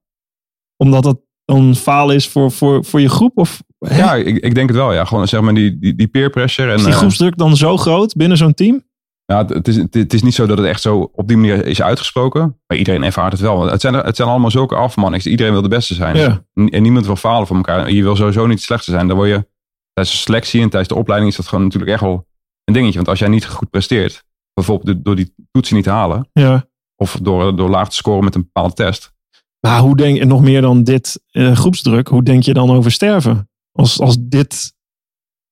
[0.76, 3.38] Omdat het dan falen is voor, voor, voor je groep?
[3.38, 3.96] Of, hè?
[3.96, 4.92] ja, ik, ik denk het wel.
[4.92, 5.04] Ja.
[5.04, 6.70] Gewoon zeg maar die, die, die peer pressure.
[6.70, 8.82] En, is die groepsdruk dan zo groot binnen zo'n team?
[9.32, 11.82] Ja, het is, het is niet zo dat het echt zo op die manier is
[11.82, 12.60] uitgesproken.
[12.66, 13.66] Maar iedereen ervaart het wel.
[13.66, 15.26] Het zijn, het zijn allemaal zulke afmannings.
[15.26, 16.16] Iedereen wil de beste zijn.
[16.16, 16.44] Ja.
[16.54, 17.90] En niemand wil falen van elkaar.
[17.90, 19.06] Je wil sowieso niet het slechtste zijn.
[19.08, 19.48] Dan word je
[19.92, 22.26] tijdens de selectie en tijdens de opleiding is dat gewoon natuurlijk echt wel
[22.64, 22.96] een dingetje.
[22.96, 26.28] Want als jij niet goed presteert, bijvoorbeeld door die toetsen niet te halen.
[26.32, 26.66] Ja.
[26.96, 29.12] Of door, door laag te scoren met een bepaalde test.
[29.60, 32.08] Maar hoe denk je nog meer dan dit uh, groepsdruk?
[32.08, 33.50] Hoe denk je dan over sterven?
[33.72, 34.74] Als, als dit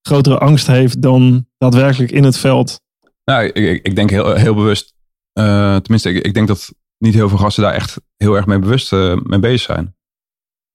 [0.02, 2.80] grotere angst heeft dan daadwerkelijk in het veld.
[3.30, 3.44] Nou,
[3.82, 4.94] ik, denk heel, heel bewust.
[5.38, 8.58] Uh, tenminste, ik, ik, denk dat niet heel veel gasten daar echt heel erg mee
[8.58, 9.96] bewust uh, mee bezig zijn.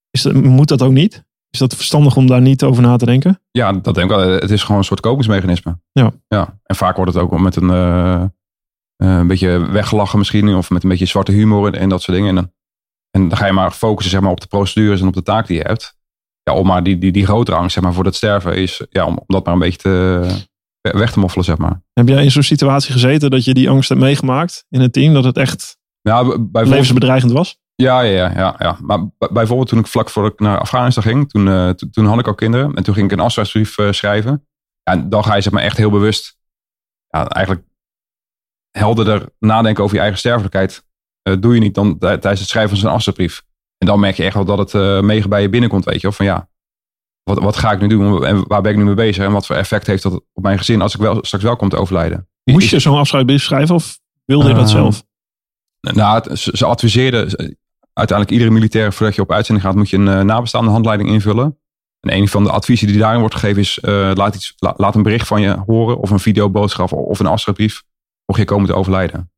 [0.09, 1.25] Is dat, moet dat ook niet?
[1.49, 3.41] Is dat verstandig om daar niet over na te denken?
[3.51, 4.29] Ja, dat denk ik wel.
[4.29, 5.79] Het is gewoon een soort kopingsmechanisme.
[5.91, 6.11] Ja.
[6.27, 6.59] ja.
[6.63, 8.23] En vaak wordt het ook met een, uh,
[8.97, 10.55] een beetje weggelachen misschien.
[10.55, 12.29] Of met een beetje zwarte humor en, en dat soort dingen.
[12.29, 12.51] En dan,
[13.11, 15.47] en dan ga je maar focussen zeg maar, op de procedures en op de taak
[15.47, 15.97] die je hebt.
[16.43, 18.85] Ja, om maar die, die, die grotere angst zeg maar, voor dat sterven is.
[18.89, 20.27] Ja, om, om dat maar een beetje te,
[20.91, 21.81] weg te moffelen, zeg maar.
[21.93, 25.13] Heb jij in zo'n situatie gezeten dat je die angst hebt meegemaakt in het team?
[25.13, 27.59] Dat het echt ja, levensbedreigend was?
[27.75, 28.77] Ja, ja, ja, ja.
[28.81, 32.27] Maar bijvoorbeeld toen ik vlak voor ik naar Afghanistan ging, toen, uh, toen had ik
[32.27, 32.73] al kinderen.
[32.73, 34.47] En toen ging ik een afscheidsbrief uh, schrijven.
[34.83, 36.37] En dan ga je zeg maar echt heel bewust,
[37.07, 37.65] ja, eigenlijk
[38.71, 40.85] helderder nadenken over je eigen sterfelijkheid.
[41.29, 43.43] Uh, doe je niet dan tijdens het schrijven van zo'n afscheidsbrief.
[43.77, 46.07] En dan merk je echt wel dat het uh, mega bij je binnenkomt, weet je.
[46.07, 46.49] Of van ja,
[47.25, 49.23] wat, wat ga ik nu doen en waar ben ik nu mee bezig?
[49.25, 51.69] En wat voor effect heeft dat op mijn gezin als ik wel, straks wel kom
[51.69, 52.27] te overlijden?
[52.43, 55.03] Moest je zo'n afscheidsbrief schrijven of wilde je dat Ehm, zelf?
[55.79, 57.21] Nou, ze, ze adviseerden,
[57.93, 61.59] uiteindelijk iedere militair voordat je op uitzending gaat, moet je een eh, nabestaande handleiding invullen.
[61.99, 64.95] En een van de adviezen die daarin wordt gegeven is, eh, laat, iets, la- laat
[64.95, 67.83] een bericht van je horen of een videoboodschap of een afscheidsbrief,
[68.25, 69.31] mocht je komen te overlijden.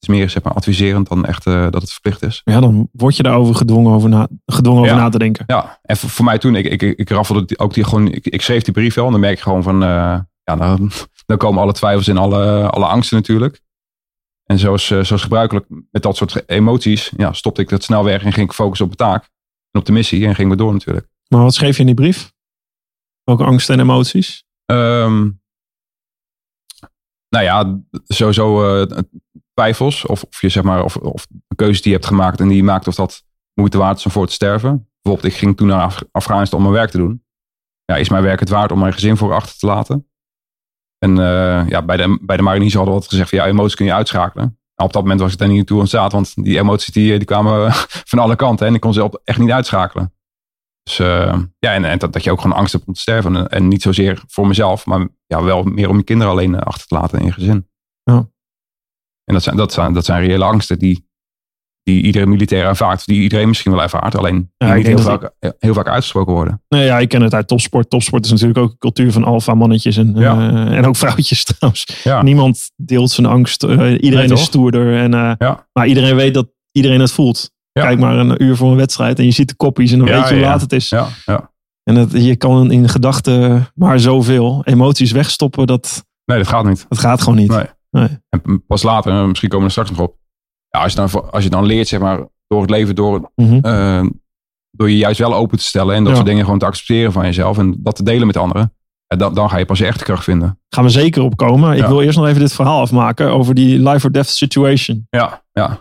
[0.00, 2.40] Het is meer zeg maar, adviserend dan echt eh, dat het verplicht is.
[2.44, 5.44] Ja, dan word je daarover gedwongen over na, gedwongen over na te denken.
[5.46, 8.42] Ja, en voor, voor mij toen, ik, ik, ik raffelde ook die gewoon, ik, ik
[8.42, 10.90] schreef die brief wel en dan merk ik gewoon van, eh, ja, dan,
[11.26, 13.60] dan komen alle twijfels en alle, alle angsten natuurlijk.
[14.44, 18.24] En zoals, eh, zoals gebruikelijk met dat soort emoties, ja, stopte ik dat snel weg
[18.24, 19.22] en ging ik focussen op de taak
[19.70, 21.06] en op de missie en gingen we door natuurlijk.
[21.28, 22.32] Maar wat schreef je in die brief?
[23.24, 24.44] Welke angsten en emoties?
[24.66, 25.30] Ehm,
[27.28, 28.84] nou ja, sowieso
[29.60, 32.62] twijfels of, of je zeg maar, of, of keuze die je hebt gemaakt en die
[32.64, 33.22] maakt of dat
[33.54, 34.88] moeite waard is om voor te sterven.
[35.02, 37.24] Bijvoorbeeld, ik ging toen naar Af- Afghanistan om mijn werk te doen.
[37.84, 40.08] Ja, is mijn werk het waard om mijn gezin voor achter te laten?
[40.98, 43.86] En eh, ja, bij de, bij de hadden we altijd gezegd van ja, emoties kun
[43.86, 44.44] je uitschakelen.
[44.74, 47.26] Nou, op dat moment was ik daar niet toe staat, want die emoties die, die
[47.26, 47.72] kwamen
[48.12, 50.14] van alle kanten en ik kon ze op- echt niet uitschakelen.
[50.82, 53.36] Dus eh, ja, en, en dat, dat je ook gewoon angst hebt om te sterven.
[53.36, 56.60] En, en niet zozeer voor mezelf, maar ja, wel meer om je kinderen alleen eh,
[56.60, 57.69] achter te laten in je gezin.
[59.30, 61.08] En dat zijn, dat, zijn, dat zijn reële angsten die,
[61.82, 63.06] die iedere militair ervaart.
[63.06, 64.16] Die iedereen misschien wel ervaart.
[64.16, 66.62] Alleen Ja, niet heel dat vaak, heel vaak uitgesproken worden.
[66.68, 67.90] Nee, ja, ik ken het uit topsport.
[67.90, 70.50] Topsport is natuurlijk ook een cultuur van alfa mannetjes en, Ja.
[70.50, 72.00] eh, en ook vrouwtjes trouwens.
[72.04, 73.62] Ja, Niemand deelt zijn angst.
[73.62, 74.96] Eh, iedereen Nee, is stoerder.
[74.98, 75.54] En, eh.
[75.72, 77.50] Maar iedereen weet dat iedereen het voelt.
[77.72, 80.28] Kijk maar een uur voor een wedstrijd en je ziet de koppies en dan weet
[80.28, 80.88] je hoe laat het is.
[80.88, 81.50] ja, ja.
[81.82, 85.66] En het, je kan in gedachten maar zoveel emoties wegstoppen.
[85.66, 86.86] Dat, Nee, dat gaat niet.
[86.88, 87.50] dat gaat gewoon niet.
[87.50, 87.64] Nee.
[87.90, 88.08] Nee.
[88.28, 90.16] En pas later, misschien komen we er straks nog op.
[90.68, 93.58] Ja, als, je dan, als je dan leert, zeg maar, door het leven, door, Mhm.
[93.58, 94.04] eh,
[94.70, 95.94] door je juist wel open te stellen.
[95.94, 96.14] En dat Ja.
[96.14, 97.58] soort dingen gewoon te accepteren van jezelf.
[97.58, 98.74] En dat te delen met anderen.
[99.06, 100.58] Dan, dan ga je pas je echte kracht vinden.
[100.68, 101.72] Gaan we zeker opkomen.
[101.72, 101.88] Ik Ja.
[101.88, 105.06] wil eerst nog even dit verhaal afmaken over die life or death situation.
[105.10, 105.78] Ja, ja.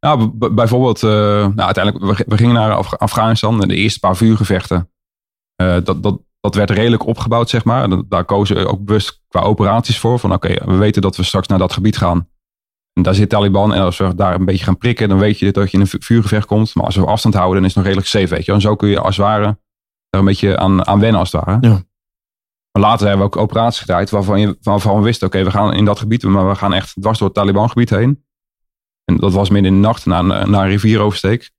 [0.00, 4.16] Nou, bijvoorbeeld, eh, nou, uiteindelijk, we, we gingen naar Af- Afghanistan en de eerste paar
[4.16, 4.90] vuurgevechten.
[5.56, 8.08] eh, dat, dat, dat werd redelijk opgebouwd, zeg maar.
[8.08, 10.18] Daar kozen ook bewust qua operaties voor.
[10.18, 12.28] Van oké, we weten dat we straks naar dat gebied gaan.
[12.92, 13.74] En daar zit Taliban.
[13.74, 15.88] En als we daar een beetje gaan prikken, dan weet je dat je in een
[15.88, 16.74] vu- vuurgevecht komt.
[16.74, 18.52] Maar als we afstand houden, dan is het nog redelijk safe, weet je.
[18.52, 19.44] En zo kun je als het ware
[20.10, 21.58] daar een beetje aan, aan wennen, als het ware.
[21.60, 21.82] Ja.
[22.72, 25.74] Maar later hebben we ook operaties gedraaid waarvan, je, waarvan we wisten, oké, we gaan
[25.74, 28.24] in dat gebied, maar we gaan echt dwars door het Taliban-gebied heen.
[29.04, 31.50] En dat was midden in de nacht, na een, na een rivieroversteek.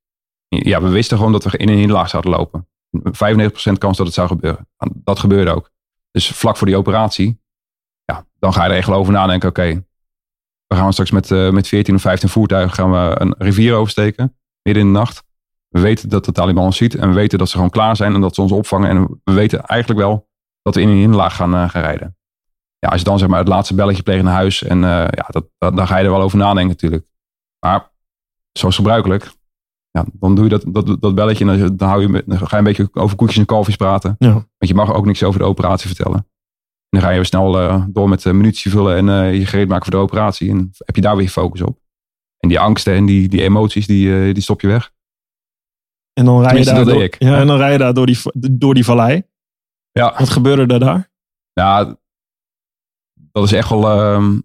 [0.47, 2.67] Ja, we wisten gewoon dat we in een hinderlaag zouden lopen.
[3.01, 4.67] 95% kans dat het zou gebeuren.
[4.93, 5.71] Dat gebeurde ook.
[6.11, 7.41] Dus vlak voor die operatie,
[8.05, 9.83] ja, dan ga je er echt wel over nadenken, oké,
[10.67, 14.37] we gaan straks met, eh, met 14 of 15 voertuigen gaan we een rivier oversteken,
[14.61, 15.23] midden in de nacht.
[15.67, 18.13] We weten dat de Taliban ons ziet en we weten dat ze gewoon klaar zijn
[18.13, 18.89] en dat ze ons opvangen.
[18.89, 20.29] En we weten eigenlijk wel
[20.61, 22.17] dat we in een hinderlaag gaan, eh, gaan rijden.
[22.79, 25.25] Ja, als je dan zeg maar het laatste belletje pleegt naar huis en eh, ja,
[25.27, 27.05] dat, dat, dan ga je er wel over nadenken natuurlijk.
[27.59, 27.91] Maar
[28.51, 29.31] zoals gebruikelijk,
[29.93, 32.47] ja, dan doe je dat, dat, dat belletje en dan, dan, hou je, dan ga
[32.49, 34.15] je een beetje over koekjes en kalfjes praten.
[34.19, 34.31] Ja.
[34.31, 36.17] Want je mag ook niks over de operatie vertellen.
[36.17, 39.45] En dan ga je weer snel eh, door met uh, munitie vullen en eh, je
[39.45, 40.49] gereed maken voor de operatie.
[40.49, 41.79] En heb je daar weer focus op.
[42.37, 44.91] En die angsten en die, die emoties, die, eh, die stop je weg.
[46.13, 47.15] En dan rij je daar, door, ik.
[47.19, 48.17] ja, en dan rij je daar door die,
[48.51, 49.23] door die vallei.
[49.91, 51.11] Ja, Wat gebeurde er daar?
[51.51, 51.97] ja
[53.15, 53.89] dat is echt wel...
[53.89, 54.39] ehm,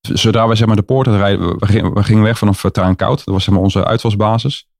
[0.00, 2.98] zodra wij zeg maar de poorten rijden, we gingen, we gingen weg vanaf Koud.
[2.98, 4.71] Dat was zeg maar onze uitvalsbasis.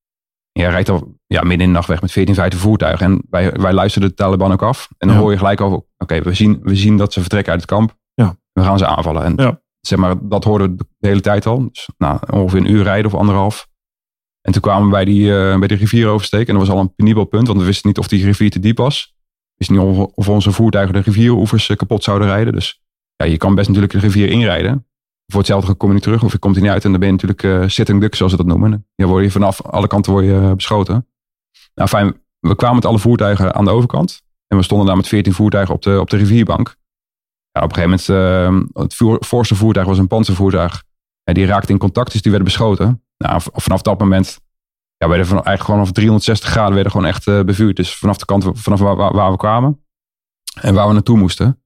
[0.52, 3.06] Jij rijdt al ja, midden in de nacht weg met 14, 15 voertuigen.
[3.06, 4.88] En wij, wij luisterden de Taliban ook af.
[4.98, 5.22] En dan Ja.
[5.22, 7.96] hoor je gelijk over, oké, we, zien, we zien dat ze vertrekken uit het kamp.
[8.14, 8.36] Ja.
[8.52, 9.24] We gaan ze aanvallen.
[9.24, 9.60] En Ja.
[9.80, 11.68] zeg maar, dat hoorden we de hele tijd al.
[11.68, 13.68] Dus, nou, ongeveer een uur rijden of anderhalf.
[14.40, 16.46] En toen kwamen we bij die, eh, bij die rivier oversteken.
[16.46, 18.58] En dat was al een penibel punt, want we wisten niet of die rivier te
[18.58, 19.14] diep was.
[19.16, 22.52] We wisten niet of, of onze voertuigen de rivieroevers eh, kapot zouden rijden.
[22.52, 22.82] Dus
[23.16, 24.86] ja, je kan best natuurlijk de rivier inrijden.
[25.33, 26.85] Voor hetzelfde kom je niet terug of je komt er niet uit.
[26.85, 28.87] En dan ben je natuurlijk eh, sitting duck, zoals ze dat noemen.
[28.97, 31.07] Dan word je vanaf alle kanten word je, eh, beschoten.
[31.75, 34.23] Nou fijn, we kwamen met alle voertuigen aan de overkant.
[34.49, 36.77] En we stonden daar met 14 voertuigen op de, op de rivierbank.
[37.51, 40.83] Ja, op een gegeven moment, eh, het voor, voorste voertuig was een panzervoertuig.
[41.25, 43.03] En die raakte in contact, dus die werden beschoten.
[43.18, 44.40] Nou, vanaf dat moment
[44.97, 47.77] ja, werden van, eigenlijk gewoon vanaf 360 graden werden gewoon echt eh, bevuurd.
[47.77, 49.85] Dus vanaf de kant vanaf waar we kwamen
[50.61, 51.62] en waar we naartoe moesten.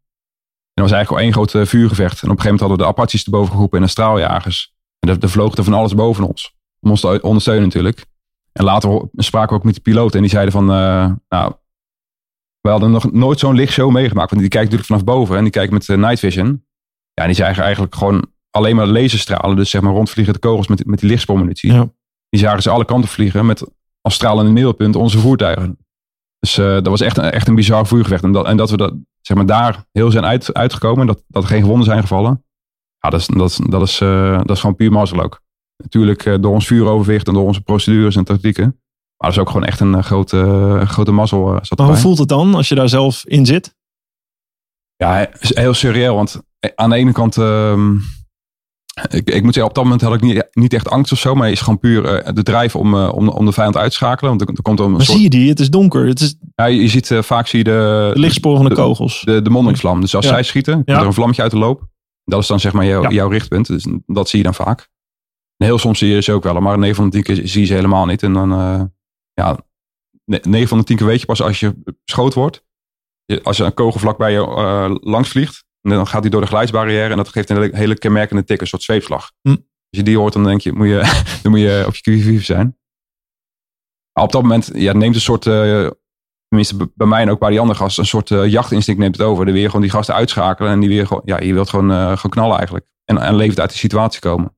[0.77, 2.23] En dat was eigenlijk al één groot eh, vuurgevecht.
[2.23, 4.75] En op een gegeven moment hadden we de Apaches erboven geroepen en de straaljagers.
[4.99, 6.55] En er, vloog er van alles boven ons.
[6.81, 8.05] Om ons te ondersteunen natuurlijk.
[8.53, 11.53] En later spraken we ook met de piloot en die zeiden van, eh, nou,
[12.61, 14.31] we hadden nog nooit zo'n lichtshow meegemaakt.
[14.31, 16.65] Want die kijkt natuurlijk vanaf boven en die kijkt met eh, night vision.
[17.15, 19.57] Ja, en die zagen eigenlijk gewoon alleen maar laserstralen.
[19.57, 21.73] Dus zeg maar rondvliegende kogels met, met die lichtspoormunitie.
[21.73, 21.89] Ja.
[22.29, 23.65] Die zagen ze alle kanten vliegen met
[24.01, 25.79] als stralende middelpunt onze voertuigen.
[26.39, 28.23] Dus dat was echt, een- echt een bizar vuurgevecht.
[28.23, 28.95] En dat, en dat we dat,
[29.27, 31.07] zeg maar, daar heel zijn uit, uitgekomen.
[31.07, 32.45] Dat, dat er geen gewonden zijn gevallen.
[32.99, 35.41] Ja, dat is, dat is, dat is, eh, dat is gewoon puur mazzel ook.
[35.77, 38.65] Natuurlijk eh, door ons vuuroverwicht en door onze procedures en tactieken.
[38.65, 41.61] Maar dat is ook gewoon echt een eh, grote, grote mazzel.
[41.77, 43.75] hoe voelt het dan als je daar zelf in zit?
[44.97, 46.15] Ja, heel surreal.
[46.15, 46.41] Want
[46.75, 47.97] aan de ene kant, ehm,
[49.11, 51.35] ik, ik moet zeggen, op dat moment had ik niet, niet echt angst of zo.
[51.35, 53.97] Maar is gewoon puur eh, de drijf om, eh, om, om de vijand uit te
[53.97, 54.31] schakelen.
[54.37, 55.17] Want er, er komt een Maar soort...
[55.19, 55.49] zie je die?
[55.49, 56.07] Het is donker.
[56.07, 58.75] Het is Ja, je, je ziet eh, vaak zie je de, de lichtsporen van de
[58.75, 59.23] de- kogels.
[59.25, 60.01] de, de mondingsvlam.
[60.01, 60.31] Dus als Ja.
[60.31, 61.01] zij schieten, komt Ja.
[61.01, 61.83] er een vlammetje uit de loop.
[62.25, 63.11] Dat is dan zeg maar jouw, Ja.
[63.11, 63.67] jouw richtpunt.
[63.67, 64.89] Dus dat zie je dan vaak.
[65.57, 66.61] En heel soms zie je ze ook wel.
[66.61, 68.23] Maar 9 van de 10 keer zie je ze helemaal niet.
[68.23, 68.51] En dan,
[69.35, 69.59] ja,
[70.25, 72.65] 9 van de 10 keer weet je pas als je beschoten wordt.
[73.25, 75.65] Je- Als er een kogel vlak bij je langs vliegt.
[75.91, 77.11] En Dan gaat hij door de geluidsbarrière.
[77.11, 78.61] En dat geeft een hele, hele kenmerkende tik.
[78.61, 79.33] Een soort zweepslag.
[79.43, 79.51] Hm.
[79.51, 79.59] Als
[79.91, 82.79] je die hoort, dan denk je, moet je, dan moet je op je QV zijn.
[84.13, 85.89] Maar op dat moment ja, neemt een soort, eh,
[86.49, 89.27] tenminste bij mij en ook bij die andere gasten, een soort eh, jachtinstinct neemt het
[89.27, 89.45] over.
[89.45, 91.91] Dan wil je gewoon die gasten uitschakelen en die weer gewoon, ja, je wilt gewoon,
[91.91, 92.87] eh, gewoon knallen eigenlijk.
[93.05, 94.57] En, en levend uit die situatie komen.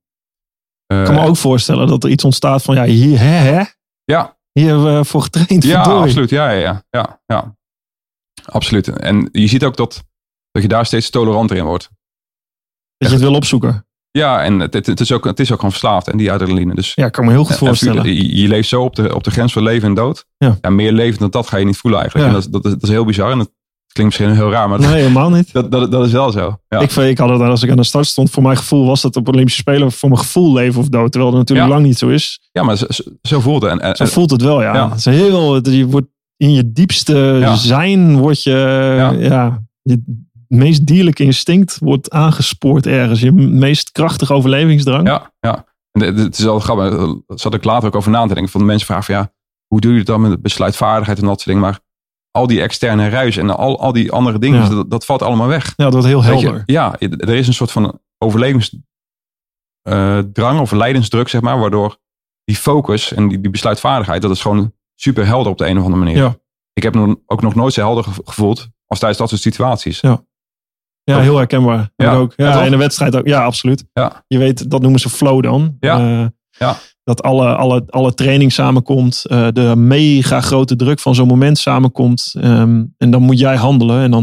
[0.87, 3.63] Ik kan me ook voorstellen dat er iets ontstaat van, ja, hier, hè, hè?
[4.05, 5.65] Ja, Hier hebben we voor getraind.
[5.65, 6.03] ja verdorie.
[6.07, 6.31] absoluut.
[6.31, 7.57] Ja, ja, ja, ja, ja.
[8.45, 8.89] Absoluut.
[8.89, 10.05] En je ziet ook dat,
[10.51, 11.91] dat je daar steeds toleranter in wordt.
[12.97, 13.83] Dat je het wil opzoeken.
[14.11, 16.09] Ja, en het, het, is ook, het is ook gewoon verslaafd.
[16.09, 16.75] En die adrenaline.
[16.75, 18.05] Dus Ja, ik kan me heel goed En- en voorstellen.
[18.15, 20.25] je, je leeft zo op de, op de grens van leven en dood.
[20.39, 20.59] Ja.
[20.71, 22.31] meer levend dan dat ga je niet voelen eigenlijk.
[22.31, 22.37] Ja.
[22.37, 23.31] En dat, is- dat, is, dat is heel bizar.
[23.31, 23.51] En dat
[23.93, 25.53] klinkt misschien heel raar, maar Nee, helemaal niet.
[25.53, 26.61] dat, dat, dat is wel zo.
[26.69, 26.79] Ja.
[26.79, 29.17] Ik, ik had het als ik aan de start stond, voor mijn gevoel was dat
[29.17, 31.11] op Olympische Spelen voor mijn gevoel leven of dood.
[31.13, 31.75] Terwijl dat natuurlijk Ja.
[31.75, 32.41] lang niet zo is.
[32.53, 33.71] ja, maar zo, zo- zo voelt het.
[33.71, 34.75] En, en, Zo voelt het wel, ja.
[34.75, 34.89] Ja.
[34.89, 36.07] Het is heel, je wordt
[36.37, 37.55] in je diepste Ja.
[37.57, 38.51] zijn, word je,
[39.21, 39.63] ja.
[39.83, 40.03] je
[40.49, 43.21] meest dierlijke instinct wordt aangespoord ergens.
[43.21, 45.07] Je meest krachtige overlevingsdrang.
[45.07, 45.67] ja, ja.
[45.93, 46.91] En het- is al grappig.
[47.27, 48.53] Daar zat ik later ook over na te denken.
[48.53, 49.33] Van de mensen vragen van ja,
[49.67, 51.63] hoe doe je het dan met besluitvaardigheid en dat soort dingen.
[51.63, 51.81] Maar
[52.31, 54.69] al die externe ruis en al, al die andere dingen, Ja.
[54.69, 55.65] dat, dat valt allemaal weg.
[55.77, 56.63] Ja, dat wordt heel je, helder.
[56.67, 61.99] ja, er is een soort van overlevingsdrang of leidensdruk, zeg maar, waardoor
[62.45, 65.85] die focus en die, die besluitvaardigheid, dat is gewoon super helder op de een of
[65.85, 66.17] andere manier.
[66.23, 66.37] Ja.
[66.73, 70.01] Ik heb nog, ook nog nooit zo helder ge- gevoeld als tijdens dat soort situaties.
[70.01, 70.25] Ja.
[71.15, 71.91] Ja, heel herkenbaar.
[71.97, 72.15] Ja.
[72.15, 72.33] ook.
[72.37, 73.27] Ja, in de wedstrijd ook.
[73.27, 73.85] Ja, absoluut.
[73.93, 74.25] Ja.
[74.27, 75.77] Je weet, dat noemen ze flow dan.
[75.81, 75.99] Ja.
[75.99, 76.27] Eh,
[76.59, 76.77] Ja.
[77.05, 79.25] Dat alle, alle, alle training samenkomt.
[79.29, 82.35] eh, de mega grote druk van zo'n moment samenkomt.
[82.41, 84.03] ehm, en dan moet jij handelen.
[84.03, 84.23] En dan,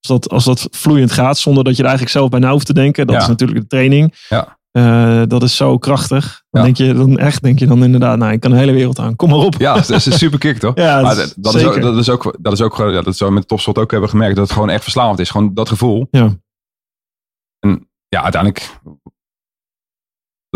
[0.00, 2.66] als dat, als dat vloeiend gaat, zonder dat je er eigenlijk zelf bij na hoeft
[2.66, 3.06] te denken.
[3.06, 3.22] Dat Ja.
[3.22, 4.14] is natuurlijk de training.
[4.28, 4.55] Ja.
[4.76, 6.42] Eh, dat is zo krachtig.
[6.50, 6.62] Dan Ja.
[6.72, 9.16] denk je dan echt, denk je dan inderdaad, nou, ik kan de hele wereld aan.
[9.16, 9.54] Kom maar op.
[9.58, 10.74] Ja, dat is een super kick, toch?
[10.84, 13.18] Ja, maar dat is- dat, is ook, dat is ook, dat is ook ja, dat
[13.18, 15.30] we met topsport ook hebben gemerkt, dat het gewoon echt verslavend is.
[15.30, 16.08] Gewoon dat gevoel.
[16.10, 16.36] Ja.
[17.58, 18.78] En ja, uiteindelijk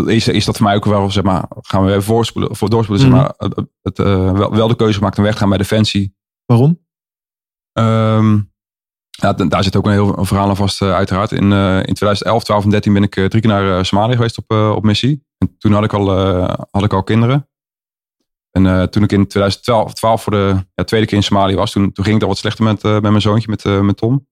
[0.05, 3.07] is, is dat voor mij ook wel, zeg maar, gaan we even voorspoelen, voor doorspoelen,
[3.07, 3.15] Mhm.
[3.17, 5.57] zeg maar, het, het, eh, wel, wel de keuze gemaakt om weg te gaan bij
[5.57, 6.15] Defensie.
[6.45, 6.79] Waarom?
[7.71, 8.39] Ehm,
[9.11, 11.31] ja, daar zit ook een heel verhaal aan vast, eh, uiteraard.
[11.31, 14.37] In, eh, in 2011, 12 en 13 ben ik eh, drie keer naar Somalië geweest
[14.37, 15.25] op, op missie.
[15.37, 16.09] En toen had ik al,
[16.71, 17.45] had ik al kinderen.
[18.51, 21.91] En toen ik in 2012 12 voor de ja, tweede keer in Somalië was, toen,
[21.91, 24.27] toen ging het al wat slechter met, met mijn zoontje, met, met Tom.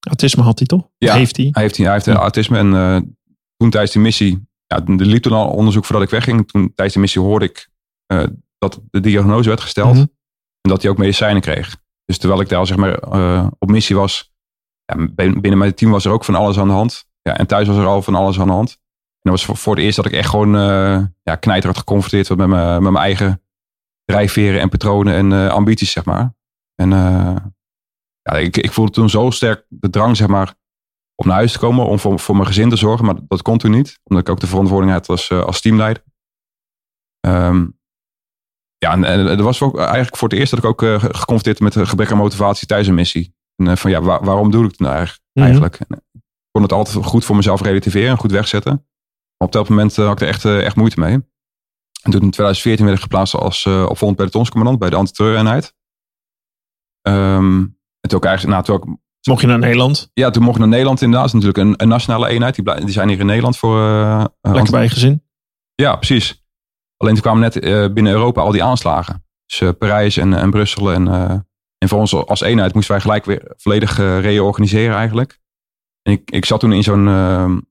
[0.00, 0.88] Autisme had hij toch?
[0.98, 1.14] Ja.
[1.14, 1.48] Heeft hij?
[1.52, 2.14] Hij heeft, hij heeft Ja.
[2.14, 3.16] autisme en
[3.56, 6.50] toen tijdens die missie, ja, er liep toen al onderzoek voordat ik wegging.
[6.50, 7.68] Toen tijdens die missie hoorde ik
[8.58, 10.00] dat de diagnose werd gesteld Mhm.
[10.60, 11.76] en dat hij ook medicijnen kreeg.
[12.10, 14.32] Dus terwijl ik daar zeg maar eh, op missie was,
[14.84, 17.04] ja, binnen mijn team was er ook van alles aan de hand.
[17.22, 18.70] Ja, en thuis was er al van alles aan de hand.
[18.70, 22.28] En dat was voor, voor het eerst dat ik echt gewoon uh, ja, knijterhard geconfronteerd
[22.28, 23.42] met mijn, met mijn eigen
[24.04, 26.34] drijfveren en patronen en eh, ambities, zeg maar.
[26.74, 26.90] En
[28.22, 30.54] ja, ik, ik voelde toen zo sterk de drang, zeg maar,
[31.14, 33.06] om naar huis te komen, om voor, voor mijn gezin te zorgen.
[33.06, 36.02] Maar dat kon toen niet, omdat ik ook de verantwoording had als, als teamleider.
[37.20, 37.66] Ehm,
[38.80, 41.60] ja, en, en dat was ook eigenlijk voor het eerst dat ik ook uh, geconfronteerd
[41.60, 43.34] met een gebrek aan motivatie tijdens een missie.
[43.56, 45.24] En uh, van ja, waar, waarom doe ik het nou eigenlijk?
[45.32, 45.44] Mhm.
[45.44, 45.78] eigenlijk?
[46.12, 48.72] Ik kon het altijd goed voor mezelf relativeren en goed wegzetten.
[49.36, 51.12] Maar op dat moment had ik er echt, echt moeite mee.
[52.02, 55.74] En toen in 2014 werd ik geplaatst als opvolgend pelotonscommandant bij de antiterreureenheid.
[57.08, 60.10] Um, en toen ook eigenlijk, nou, toen ook, Mocht je naar Nederland?
[60.14, 61.32] Ja, toen mocht ik naar Nederland inderdaad.
[61.32, 62.54] Dat is natuurlijk een, een nationale eenheid.
[62.54, 63.78] Die, die, zijn hier in Nederland voor...
[63.78, 65.22] Uh, Lekker bij je gezin?
[65.74, 66.39] Ja, precies.
[67.00, 69.24] Alleen toen kwamen net uh, binnen Europa al die aanslagen.
[69.46, 70.92] Dus uh, Parijs en, en Brussel.
[70.92, 71.30] En, uh,
[71.78, 75.38] en voor ons als eenheid moesten wij gelijk weer volledig reorganiseren eigenlijk.
[76.02, 77.04] En ik, ik zat toen in zo'n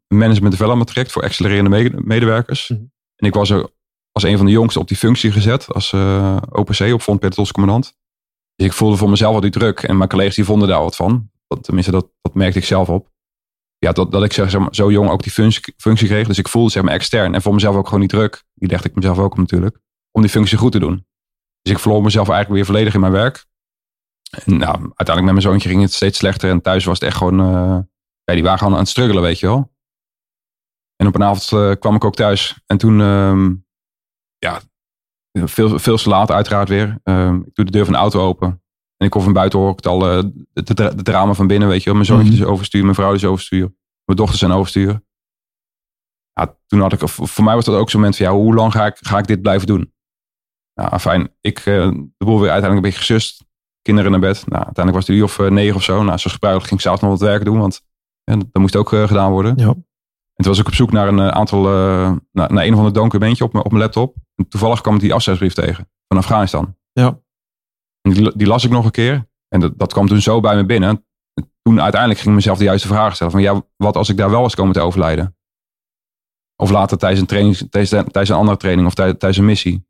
[0.07, 2.67] management development traject voor accelererende medewerkers.
[2.67, 2.79] Mhm.
[2.79, 2.93] Mm -hmm.
[3.15, 3.69] En ik was er
[4.11, 5.73] als een van de jongsten op die functie gezet.
[5.73, 5.93] Als
[6.49, 7.93] OPC, op Front Pelotonscommandant.
[8.55, 9.83] Dus ik voelde voor mezelf al die druk.
[9.83, 11.29] En mijn collega's die vonden daar wat van.
[11.47, 13.09] Dat, tenminste, dat, dat merkte ik zelf op.
[13.77, 16.27] Ja, dat, dat ik zeg, zeg maar, zo jong ook die functie, functie kreeg.
[16.27, 17.33] Dus ik voelde zeg maar extern.
[17.33, 18.43] En voor mezelf ook gewoon die druk.
[18.59, 19.79] Die legde ik mezelf ook op natuurlijk.
[20.11, 21.05] Om die functie goed te doen.
[21.61, 23.45] Dus ik verloor mezelf eigenlijk weer volledig in mijn werk.
[24.29, 26.49] En nou, uiteindelijk met mijn zoontje ging het steeds slechter.
[26.49, 27.39] En thuis was het echt gewoon...
[27.39, 27.79] eh,
[28.23, 29.71] ja, die waren gewoon aan het struggelen, weet je wel.
[30.95, 32.61] En op een avond eh, kwam ik ook thuis.
[32.65, 33.01] En toen...
[33.01, 33.53] ehm,
[34.37, 34.61] ja,
[35.31, 36.99] veel, veel te laat uiteraard weer.
[37.03, 38.63] Ehm, ik doe de deur van de auto open.
[38.97, 39.99] En ik hoor van buiten hoor ik het al...
[39.99, 41.93] de, de, de drama van binnen, weet je wel.
[41.93, 42.41] Mijn zoontje Mhm.
[42.41, 42.83] is overstuur.
[42.83, 43.73] Mijn vrouw is overstuur.
[44.05, 45.01] Mijn dochters zijn overstuur.
[46.39, 47.09] Ja, toen had ik...
[47.09, 48.25] Voor mij was dat ook zo'n moment van...
[48.25, 49.93] Ja, hoe lang ga ik, ga ik dit blijven doen?
[50.73, 51.29] Nou, fijn.
[51.41, 51.65] Ik eh,
[52.17, 53.45] de boel weer uiteindelijk een beetje gesust.
[53.81, 54.43] Kinderen naar bed.
[54.47, 55.93] Nou, uiteindelijk was het uur of eh, negen of zo.
[55.93, 57.59] Nou, zoals gebruikelijk ging ik s'avonds nog wat werk doen.
[57.59, 57.81] Want
[58.23, 59.53] ja, dat moest ook eh, gedaan worden.
[59.57, 59.67] Ja.
[59.67, 61.61] En toen was ik op zoek naar een aantal...
[61.61, 62.19] naar,
[62.53, 64.15] naar een of ander documentje op mijn, op mijn laptop.
[64.35, 65.89] En toevallig kwam ik die afscheidsbrief tegen.
[66.07, 66.75] Van Afghanistan.
[66.91, 67.19] Ja.
[68.01, 69.27] En die, die las ik nog een keer.
[69.47, 70.89] En dat, dat kwam toen zo bij me binnen.
[71.33, 73.33] En toen uiteindelijk ging ik mezelf de juiste vraag stellen.
[73.33, 75.38] Van ja, wat als ik daar wel was komen te overlijden?
[76.61, 79.87] Of later tijdens een, training, tijdens, tijdens een andere training of tijdens, tijdens een missie.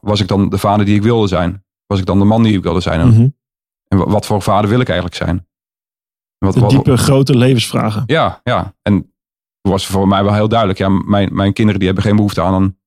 [0.00, 1.64] Was ik dan de vader die ik wilde zijn?
[1.86, 3.00] Was ik dan de man die ik wilde zijn?
[3.00, 3.28] En- Mhm.
[3.88, 5.48] En wat voor vader wil ik eigenlijk zijn?
[6.38, 8.02] Wat, De wat- diepe, grote levensvragen.
[8.06, 8.74] ja, ja.
[8.82, 9.14] En
[9.60, 10.78] was voor mij wel heel duidelijk.
[10.78, 12.78] Ja, mijn, mijn kinderen die hebben geen behoefte aan een,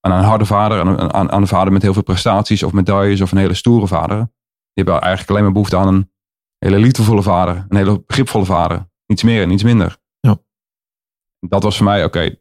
[0.00, 0.80] aan een harde vader.
[0.80, 3.54] Aan een, aan, aan een vader met heel veel prestaties of medailles of een hele
[3.54, 4.16] stoere vader.
[4.16, 6.10] Die hebben eigenlijk alleen maar behoefte aan een
[6.58, 7.64] hele liefdevolle vader.
[7.68, 8.88] Een hele begripvolle vader.
[9.06, 9.96] Niets meer en niets minder.
[11.40, 12.36] Dat was voor mij, oké,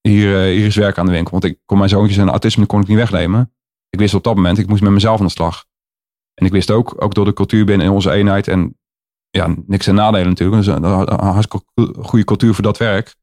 [0.00, 1.32] hier, eh, hier is werk aan de winkel.
[1.32, 3.54] Want ik kon mijn zoontjes en autisme kon ik niet wegnemen.
[3.88, 5.64] Ik wist op dat moment, ik moest met mezelf aan de slag.
[6.34, 8.48] En ik wist ook, ook door de cultuur binnen in onze eenheid.
[8.48, 8.78] En
[9.30, 10.64] ja, niks ten nadelen natuurlijk.
[10.64, 11.64] Dus een, een hartstikke
[12.02, 13.14] goede cultuur voor dat werk.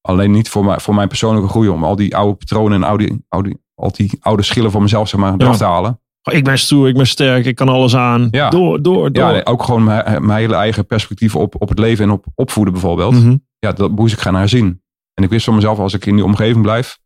[0.00, 1.68] Alleen niet voor, mijn voor mijn persoonlijke groei.
[1.68, 5.20] Om al die oude patronen en oude, oude, al die oude schillen van mezelf zeg
[5.20, 5.99] maar, eraf te halen.
[6.22, 8.28] Oh, Ik ben stoer, ik ben sterk, ik kan alles aan.
[8.30, 8.50] Ja.
[8.50, 9.32] Door, door, door.
[9.32, 12.72] Ja, ook gewoon mijn, mijn hele eigen perspectief op, op het leven en op opvoeden
[12.72, 13.14] bijvoorbeeld.
[13.14, 13.36] Mhm.
[13.58, 14.82] Ja, dat moest ik gaan herzien.
[15.14, 16.98] En ik wist van mezelf, als ik in die omgeving blijf,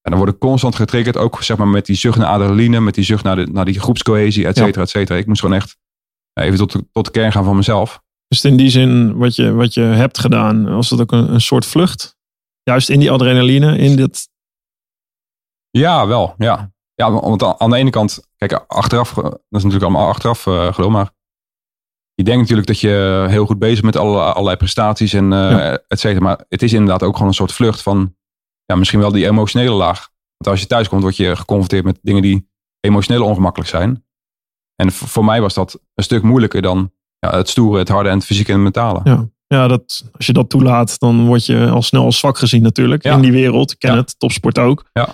[0.00, 1.16] ja, dan word ik constant getriggerd.
[1.16, 3.80] Ook zeg maar met die zucht naar adrenaline, met die zucht naar, de, naar die
[3.80, 5.18] groepscohesie, et cetera, et cetera.
[5.18, 5.76] Ik moest gewoon echt
[6.32, 8.02] even tot de, tot de kern gaan van mezelf.
[8.28, 11.40] Dus in die zin, wat je, wat je hebt gedaan, was dat ook een, een
[11.40, 12.16] soort vlucht?
[12.62, 14.28] Juist in die adrenaline, in dit...
[15.70, 16.34] Ja, wel.
[16.38, 16.72] Ja,
[17.06, 20.72] ja want aan de ene kant, kijk, achteraf, eh, dat is natuurlijk allemaal achteraf uh,
[20.72, 21.10] geloof, maar
[22.14, 25.30] je denkt natuurlijk dat je heel goed bezig bent met alle, allerlei prestaties en uh,
[25.50, 25.78] Ja.
[25.88, 26.20] et cetera.
[26.24, 28.14] Maar het is inderdaad ook gewoon een soort vlucht van,
[28.64, 30.10] ja, misschien wel die emotionele laag.
[30.36, 32.48] Want als je thuis komt, word je geconfronteerd met dingen die
[32.80, 34.04] emotioneel ongemakkelijk zijn.
[34.76, 38.16] En voor mij was dat een stuk moeilijker dan ja, het stoere, het harde en
[38.16, 39.00] het fysieke en het mentale.
[39.04, 42.62] Ja, ja dat, als je dat toelaat, dan word je al snel als zwak gezien
[42.62, 43.02] natuurlijk.
[43.02, 43.14] Ja.
[43.14, 43.70] In die wereld.
[43.72, 43.96] Ik ken Ja.
[43.96, 44.90] het, topsport ook.
[44.92, 45.08] Ja.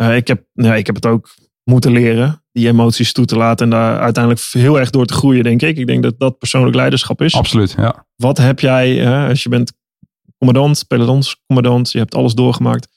[0.00, 1.34] Eh, ik, heb, ja, ik heb het ook
[1.64, 3.64] moeten leren, die emoties toe te laten.
[3.64, 5.76] En daar uiteindelijk heel erg door te groeien, denk ik.
[5.76, 7.34] Ik denk dat dat persoonlijk leiderschap is.
[7.34, 8.06] Absoluut, ja.
[8.16, 9.72] Wat heb jij, als je bent
[10.38, 12.88] commandant, pelotonscommandant, je hebt alles doorgemaakt.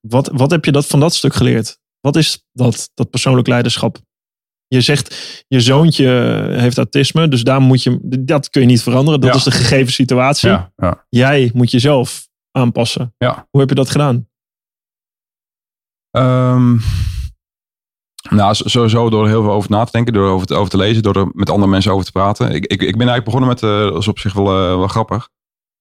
[0.00, 1.78] Wat, wat heb je dat, van dat stuk geleerd?
[2.00, 3.98] Wat is dat, dat persoonlijk leiderschap?
[4.66, 6.06] Je zegt, je zoontje
[6.50, 9.20] heeft autisme, dus daar moet je, dat kun je niet veranderen.
[9.20, 9.36] Dat Ja.
[9.36, 10.48] is de gegeven situatie.
[10.48, 11.06] ja, ja.
[11.08, 13.14] Jij moet jezelf aanpassen.
[13.18, 13.46] Ja.
[13.50, 14.28] Hoe heb je dat gedaan?
[16.14, 16.76] Ehm,
[18.30, 21.02] nou, sowieso door heel veel over na te denken, door over te, over te lezen,
[21.02, 22.50] door er met andere mensen over te praten.
[22.50, 24.88] Ik, ik, ik ben eigenlijk begonnen met, eh, dat is op zich wel, eh, wel
[24.88, 25.28] grappig.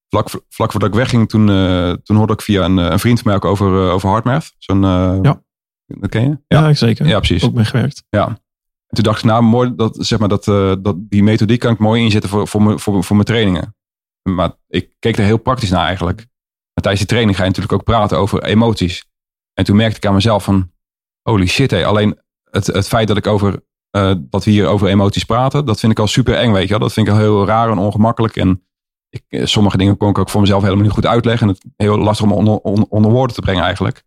[0.09, 3.27] Vlak, vlak voordat ik wegging, toen, eh, toen hoorde ik via een, een vriend van
[3.27, 4.53] mij ook over, over HeartMath.
[4.57, 4.81] Zo'n,
[5.21, 5.41] Ja.
[5.85, 6.37] Dat ken je?
[6.47, 7.07] Ja, zeker.
[7.07, 7.43] Ja, precies.
[7.43, 8.03] Ook mee gewerkt.
[8.09, 8.27] Ja.
[8.27, 10.45] En toen dacht ik, nou, mooi dat, zeg maar, dat,
[10.83, 13.75] dat die methodiek kan ik mooi inzetten voor, voor, mijn, voor, voor mijn trainingen.
[14.29, 16.17] Maar ik keek er heel praktisch naar eigenlijk.
[16.73, 19.05] Maar tijdens die training ga je natuurlijk ook praten over emoties.
[19.53, 20.71] En toen merkte ik aan mezelf van,
[21.21, 24.87] holy shit, hé, alleen het, het feit dat ik over, eh, dat we hier over
[24.87, 26.79] emoties praten, dat vind ik al super eng, weet je wel.
[26.79, 28.35] Dat vind ik al heel raar en ongemakkelijk.
[28.35, 28.65] En
[29.09, 31.47] ik, eh, sommige dingen kon ik ook voor mezelf helemaal niet goed uitleggen.
[31.47, 34.03] En het heel lastig om onder, onder, onder woorden te brengen eigenlijk.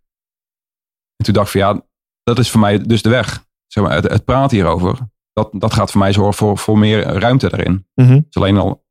[1.16, 1.82] En toen dacht ik van, ja,
[2.22, 4.98] dat is voor mij dus de weg zeg maar, het, het praten hierover,
[5.32, 7.86] dat, dat gaat voor mij zorgen voor, voor meer ruimte erin.
[7.94, 8.12] Mhm.
[8.12, 8.84] Het is alleen al,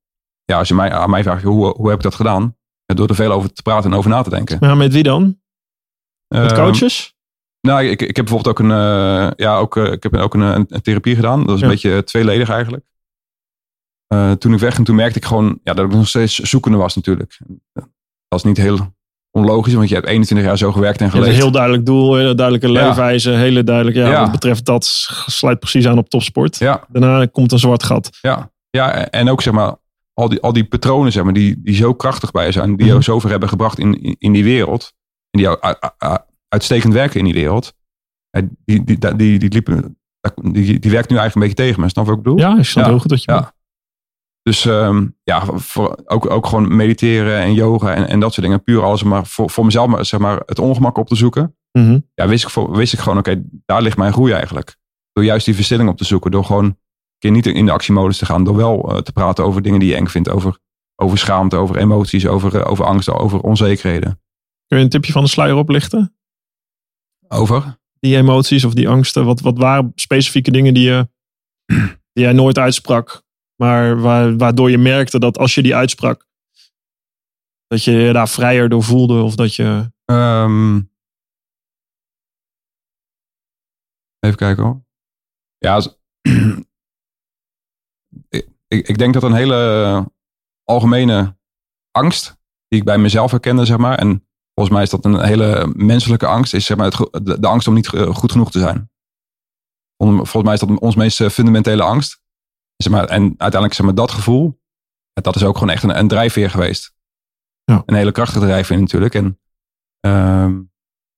[0.44, 2.56] ja, als je mij, aan mij vraagt, hoe, hoe heb ik dat gedaan?
[2.86, 4.58] Door er veel over te praten en over na te denken.
[4.60, 5.40] Maar met wie dan?
[6.28, 7.14] Met Ehm, coaches?
[7.62, 10.42] nou, ik, ik heb bijvoorbeeld ook een, eh, ja, ook, eh, ik heb ook een,
[10.42, 11.46] een, een therapie gedaan.
[11.46, 11.74] Dat is een Ja.
[11.74, 12.84] beetje tweeledig eigenlijk.
[14.08, 16.96] Eh, toen ik wegging, toen merkte ik gewoon ja, dat ik nog steeds zoekende was
[16.96, 17.40] natuurlijk.
[18.28, 18.94] Dat is niet heel
[19.32, 21.30] onlogisch, want je hebt 21 jaar zo gewerkt en Je geleefd.
[21.30, 22.88] een heel duidelijk doel, hele duidelijke Ja.
[22.88, 23.96] leefwijze, hele duidelijk.
[23.98, 24.22] Ja, Ja.
[24.22, 24.86] Wat betreft dat
[25.26, 26.58] sluit precies aan op topsport.
[26.58, 28.10] Ja, Daarna komt een zwart gat.
[28.22, 29.76] Ja, ja en ook zeg maar,
[30.14, 32.76] al die, al die patronen zeg maar, die, die zo krachtig bij je zijn, die
[32.78, 32.86] Mhm.
[32.88, 34.94] jou zover hebben gebracht in, in, in die wereld,
[35.36, 35.58] en die
[36.48, 37.74] uitstekend werken in die wereld,
[38.66, 39.98] die, die, die, die, die, liepen,
[40.42, 41.90] die, die werkt nu eigenlijk een beetje tegen me.
[41.90, 42.40] Snap je wat ik bedoel?
[42.40, 43.54] Ja, ik snap heel goed dat je Ja.
[44.42, 48.64] Dus ehm, ja, voor, ook, ook gewoon mediteren en yoga en, en dat soort dingen.
[48.64, 51.56] Puur alles maar voor, voor mezelf maar, zeg maar, het ongemak op te zoeken.
[51.72, 52.00] Mhm.
[52.14, 54.78] ja, wist, ik, voor- wist ik gewoon, oké, daar ligt mijn groei eigenlijk.
[55.12, 56.32] Door juist die verstilling op te zoeken.
[56.32, 56.78] Door gewoon een
[57.18, 58.44] keer niet in de actiemodus te gaan.
[58.44, 60.30] Door wel eh, te praten over dingen die je eng vindt.
[60.30, 60.58] Over,
[60.96, 64.20] over schaamte, over emoties, over, eh, over angst, over onzekerheden.
[64.68, 66.16] Kun je een tipje van de sluier oplichten?
[67.28, 67.80] Over?
[68.00, 69.26] Die emoties of die angsten.
[69.26, 71.10] Wat, wat waren specifieke dingen die, je,
[72.14, 73.24] die jij nooit uitsprak?
[73.56, 76.28] Maar waar, waardoor je merkte dat als je die uitsprak.
[77.68, 79.22] Dat je je daar vrijer door voelde.
[79.22, 79.92] Of dat je...
[80.06, 80.76] Ehm,
[84.20, 84.84] even kijken hoor.
[85.58, 85.98] Ja, als-
[88.30, 90.12] ik, ik ik denk dat een hele
[90.64, 91.38] algemene
[91.92, 92.38] angst,
[92.68, 93.98] die ik bij mezelf herkende, zeg maar.
[93.98, 94.25] En
[94.56, 97.68] volgens mij is dat een hele menselijke angst, is zeg maar het, de, de angst
[97.68, 98.90] om niet goed genoeg te zijn.
[99.98, 102.22] Volgens mij is dat ons meest eh, fundamentele angst.
[102.76, 104.62] Zeg maar, en uiteindelijk zeg maar dat gevoel,
[105.14, 106.94] dat is ook gewoon echt een, een drijfveer geweest.
[107.64, 107.84] Ja.
[107.86, 109.14] Een hele krachtige drijfveer natuurlijk.
[109.16, 109.40] En
[110.00, 110.62] ehm,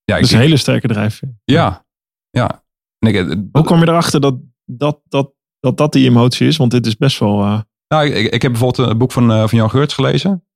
[0.04, 1.36] ja, ik, is een hele sterke drijfveer.
[1.44, 1.86] ja,
[2.30, 2.66] ja.
[3.00, 6.58] En ik, eh, Hoe kom je erachter dat dat, dat, dat, dat die emotie is?
[6.58, 7.42] Want dit is best wel...
[7.44, 10.48] eh, nou, ik, ik heb bijvoorbeeld een boek van, van Jan Geurts gelezen.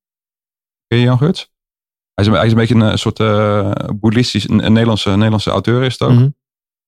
[0.87, 1.51] Ken je Jan Geurts?
[2.13, 5.49] Hij is, een- hij is een beetje een soort eh boeddhistisch, een, een Nederlandse, Nederlandse
[5.49, 6.11] auteur is het ook.
[6.15, 6.29] mhm,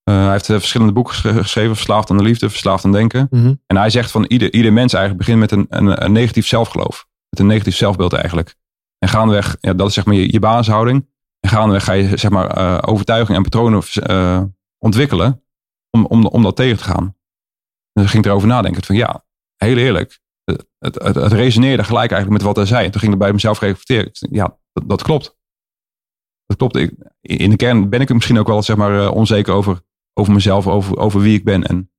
[0.03, 1.75] Eh, hij heeft eh, verschillende boeken geschre- geschreven.
[1.75, 3.27] Verslaafd aan de liefde, Verslaafd aan denken.
[3.29, 3.53] mhm.
[3.67, 7.07] En hij zegt van ieder, ieder mens eigenlijk begint met een, een, een negatief zelfgeloof.
[7.29, 8.55] Met een negatief zelfbeeld eigenlijk.
[8.99, 11.07] En gaandeweg, ja, dat is zeg maar je, je basishouding.
[11.39, 14.41] En gaandeweg ga je zeg maar eh, overtuiging en patronen eh,
[14.77, 15.43] ontwikkelen
[15.89, 17.03] om, om, om dat tegen te gaan.
[17.03, 19.25] En dan ging ik erover nadenken van ja,
[19.57, 20.19] heel eerlijk.
[20.43, 22.85] Het, het, het, resoneerde gelijk eigenlijk met wat hij zei.
[22.85, 24.11] En toen ging ik bij mezelf reflecteren.
[24.31, 25.37] Ja, dat, dat klopt.
[26.45, 26.75] Dat klopt.
[26.75, 29.81] Ik, in de kern ben ik er misschien ook wel zeg maar, eh, onzeker over,
[30.13, 31.91] over mezelf, over, over wie ik ben en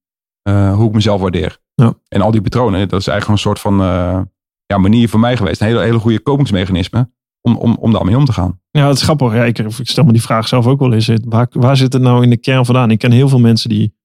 [0.43, 1.59] eh, hoe ik mezelf waardeer.
[1.75, 1.95] Ja.
[2.09, 4.21] En al die patronen, dat is eigenlijk een soort van eh,
[4.67, 5.61] ja, manier voor mij geweest.
[5.61, 8.61] Een hele, hele goede kopingsmechanisme om, om, om daarmee om te gaan.
[8.71, 9.35] Ja, het is grappig.
[9.35, 11.11] Ja, ik, ik stel me die vraag zelf ook wel eens.
[11.25, 12.91] Waar, waar zit het nou in de kern vandaan?
[12.91, 13.97] Ik ken heel veel mensen die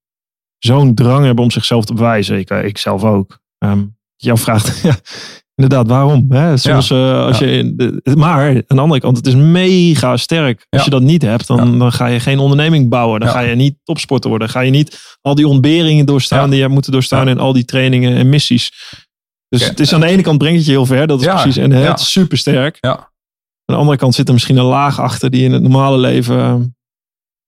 [0.58, 2.38] zo'n drang hebben om zichzelf te bewijzen.
[2.38, 3.40] Ik, ik zelf ook.
[3.58, 3.86] Ehm
[4.22, 4.96] jouw vraagt, ja,
[5.56, 6.26] inderdaad, waarom?
[6.30, 6.58] Hè?
[6.58, 7.46] Soms, eh, als Ja.
[7.46, 10.66] je in de- maar aan de andere kant, het is mega sterk.
[10.70, 13.20] Als je dat niet hebt, dan, dan ga je geen onderneming bouwen.
[13.20, 14.48] Dan ga je niet topsporter worden.
[14.48, 17.54] Dan ga je niet al die ontberingen doorstaan die je hebt moeten doorstaan in al
[17.54, 18.72] die trainingen en missies.
[19.50, 21.08] Dus het is aan de ene kant brengt het je heel ver.
[21.08, 21.58] Dat is precies.
[21.58, 22.78] En het is super sterk.
[22.80, 22.92] Ja.
[22.96, 26.38] Aan de andere kant zit er misschien een laag achter die in het normale leven.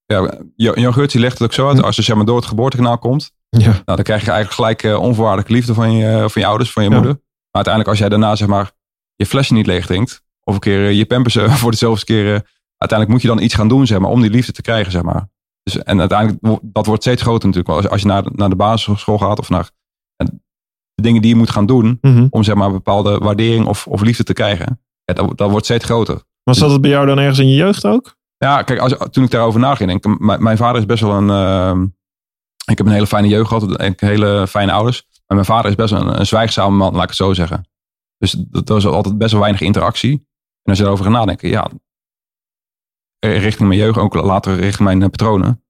[0.05, 0.17] eh,
[0.55, 1.78] Ja, Jan Geurts die legt het ook zo uit.
[1.78, 1.84] Hm.
[1.84, 3.68] Als je zeg maar, door het geboortekanaal komt, Ja.
[3.72, 6.84] nou, dan krijg je eigenlijk gelijk eh, onvoorwaardelijke liefde van je, van je ouders, van
[6.84, 6.95] je Ja.
[6.95, 7.14] moeder.
[7.14, 8.72] Maar uiteindelijk als jij daarna zeg maar,
[9.16, 12.06] je flesje niet leeg drinkt, of een keer eh, je pampers eh, voor de zoveelste
[12.06, 12.39] keer, eh,
[12.78, 14.91] uiteindelijk moet je dan iets gaan doen zeg maar, om die liefde te krijgen.
[14.91, 15.30] Zeg maar.
[15.64, 17.76] dus, en uiteindelijk, dat wordt steeds groter natuurlijk.
[17.76, 19.70] Als, als je naar, de- naar de basisschool gaat of naar
[20.16, 20.43] en
[20.93, 22.28] de dingen die je moet gaan doen Mhm.
[22.30, 25.66] om zeg maar, een bepaalde waardering of, of liefde te krijgen, ja, dat, dat wordt
[25.66, 26.22] steeds groter.
[26.43, 28.16] Was dat het bij jou dan ergens in je jeugd ook?
[28.38, 31.12] Ja, kijk, als, toen ik daarover na ging denken, mijn, mijn vader is best wel
[31.14, 31.30] een.
[31.30, 31.86] ehm,
[32.66, 35.03] ik heb een hele fijne jeugd gehad, en hele fijne ouders.
[35.09, 37.68] Maar mijn vader is best wel een, een zwijgzame man, laat ik het zo zeggen.
[38.18, 40.12] Dus dat was altijd best wel weinig interactie.
[40.64, 41.70] En als je erover gaat nadenken, ja,
[43.20, 45.64] eh, richting mijn jeugd, ook later richting mijn eh, patronen,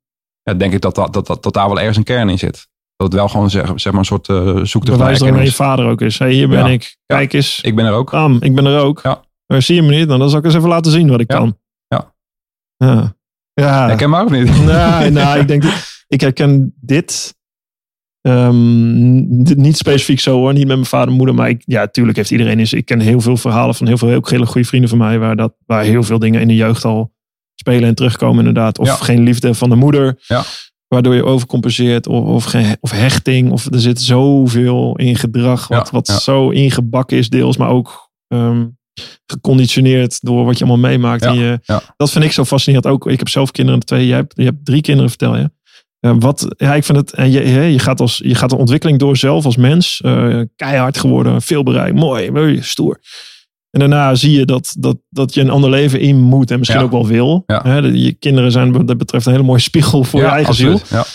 [0.43, 2.69] ja, denk ik dat, dat, dat, dat, dat daar wel ergens een kern in zit.
[2.95, 5.55] Dat het wel gewoon zeg, zeg maar een soort uh, zoektocht naar je erkenning is.
[5.55, 6.19] vader ook is.
[6.19, 6.67] Hey, hier ben Ja.
[6.67, 6.97] ik.
[7.05, 7.61] Kijk eens.
[7.61, 8.11] Ik ben er ook.
[8.11, 8.99] Bam, ik ben er ook.
[9.03, 9.23] Ja.
[9.45, 10.07] Maar zie je me niet?
[10.07, 11.37] Nou, dan zal ik eens even laten zien wat ik Ja.
[11.37, 11.57] kan.
[11.87, 12.13] Ja.
[12.77, 13.15] Ja.
[13.53, 14.07] Ja.
[14.07, 14.65] Maar of niet?
[14.65, 17.35] Nee, nou, ik denk, dat- ik herken dit,
[18.21, 21.87] ehm, dit niet specifiek zo hoor, niet met mijn vader en moeder, maar ik, ja,
[21.87, 22.73] tuurlijk heeft iedereen eens.
[22.73, 25.35] Ik ken heel veel verhalen van heel veel ook hele goede vrienden van mij, waar,
[25.35, 27.13] dat, waar heel veel dingen in de jeugd al
[27.55, 28.79] spelen en terugkomen inderdaad.
[28.79, 28.95] Of Ja.
[28.95, 30.43] geen liefde van de moeder, Ja.
[30.87, 35.85] waardoor je overcompenseert, of, of, geen, of hechting, of er zit zoveel in gedrag, wat,
[35.85, 38.67] Ja, wat zo ingebakken is deels, maar ook ehm,
[39.25, 41.25] geconditioneerd door wat je allemaal meemaakt.
[41.25, 41.59] In je.
[41.97, 43.07] Dat vind ik zo fascinerend ook.
[43.07, 45.51] Ik heb zelf kinderen, twee, jij hebt, je hebt drie kinderen, vertel je.
[46.01, 48.57] Eh, wat, ja, ik vind het, en je, je, je, gaat als, je gaat een
[48.57, 50.01] ontwikkeling door zelf als mens.
[50.01, 52.99] eh, keihard geworden, veel bereikt, mooi, stoer.
[53.69, 56.79] En daarna zie je dat, dat, dat je een ander leven in moet en misschien
[56.79, 56.85] Ja.
[56.85, 57.43] ook wel wil.
[57.45, 57.61] Ja.
[57.63, 60.71] Hè, je kinderen zijn wat dat betreft een hele mooie spiegel voor je eigen ziel.
[60.71, 61.05] absoluut.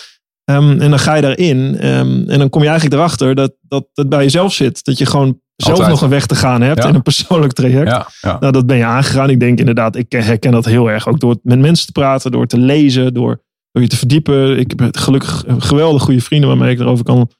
[0.45, 0.55] Ja.
[0.55, 1.77] Ehm, en dan ga je daarin.
[1.79, 4.85] ehm, en dan kom je eigenlijk erachter dat, dat het bij jezelf zit.
[4.85, 5.91] Dat je gewoon zelf Altijd.
[5.95, 6.89] nog een weg te gaan hebt Ja.
[6.89, 7.89] in een persoonlijk traject.
[7.89, 8.37] Ja, ja.
[8.41, 9.31] Nou, dat ben je aangegaan.
[9.31, 11.09] Ik denk inderdaad, ik herken dat heel erg.
[11.09, 13.45] Ook door met mensen te praten, door te lezen, door,
[13.77, 14.59] door je te verdiepen.
[14.59, 17.31] Ik heb gelukkig geweldig goede vrienden waarmee ik erover kan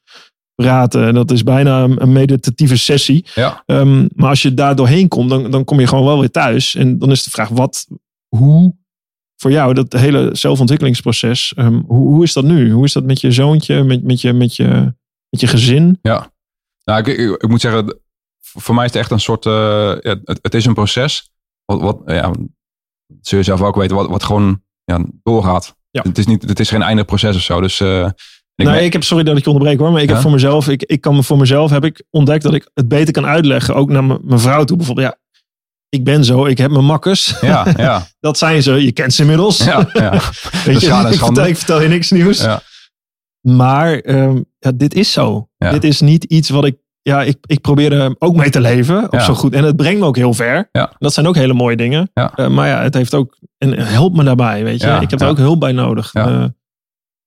[0.55, 1.07] praten.
[1.07, 3.25] En dat is bijna een meditatieve sessie.
[3.35, 3.63] ja.
[3.65, 6.75] Ehm, maar als je daar doorheen komt, dan, dan kom je gewoon wel weer thuis.
[6.75, 7.87] En dan is de vraag, wat,
[8.35, 8.75] hoe
[9.35, 12.71] voor jou, dat hele zelfontwikkelingsproces, ehm, hoe, hoe is dat nu?
[12.71, 14.93] Hoe is dat met je zoontje, met, met, je, met, je,
[15.29, 15.99] met je gezin?
[16.01, 16.31] Ja,
[16.83, 17.99] nou, ik, ik, ik moet zeggen,
[18.39, 21.31] voor mij is het echt een soort, eh, ja, het, het is een proces.
[21.65, 22.31] Wat, wat ja,
[23.21, 25.76] zul je zelf ook weten, wat, wat gewoon ja, doorgaat.
[26.03, 26.09] Ja.
[26.09, 27.61] Het, is niet, het is geen eindig proces of zo.
[27.61, 28.09] Dus eh,
[28.55, 30.13] ik nee, ik heb, sorry dat ik je onderbreek hoor, maar ik Ja?
[30.13, 32.87] heb voor mezelf, ik, ik kan me voor mezelf, heb ik ontdekt dat ik het
[32.87, 33.75] beter kan uitleggen.
[33.75, 35.07] Ook naar mijn vrouw toe bijvoorbeeld.
[35.07, 35.17] Ja,
[35.89, 37.33] ik ben zo, ik heb mijn makkers.
[37.41, 39.63] ja, ja, Dat zijn ze, je kent ze inmiddels.
[39.63, 40.11] ja, ja.
[40.65, 42.41] Weet je, ik, vertel, ik vertel je niks nieuws.
[42.41, 42.61] Ja.
[43.41, 45.49] Maar ehm, ja, dit is zo.
[45.57, 45.71] Ja.
[45.71, 46.75] Dit is niet iets wat ik.
[47.07, 49.03] Ja, ik, ik probeer er ook mee te leven.
[49.03, 49.19] Op Ja.
[49.19, 49.53] zo goed.
[49.53, 50.69] En het brengt me ook heel ver.
[50.71, 50.91] Ja.
[50.99, 52.09] Dat zijn ook hele mooie dingen.
[52.13, 52.31] Ja.
[52.35, 53.37] Eh, maar ja, het heeft ook.
[53.57, 54.63] En helpt me daarbij.
[54.63, 56.09] Weet je, ik heb er ook hulp bij nodig.
[56.13, 56.27] Ja.
[56.27, 56.45] Eh,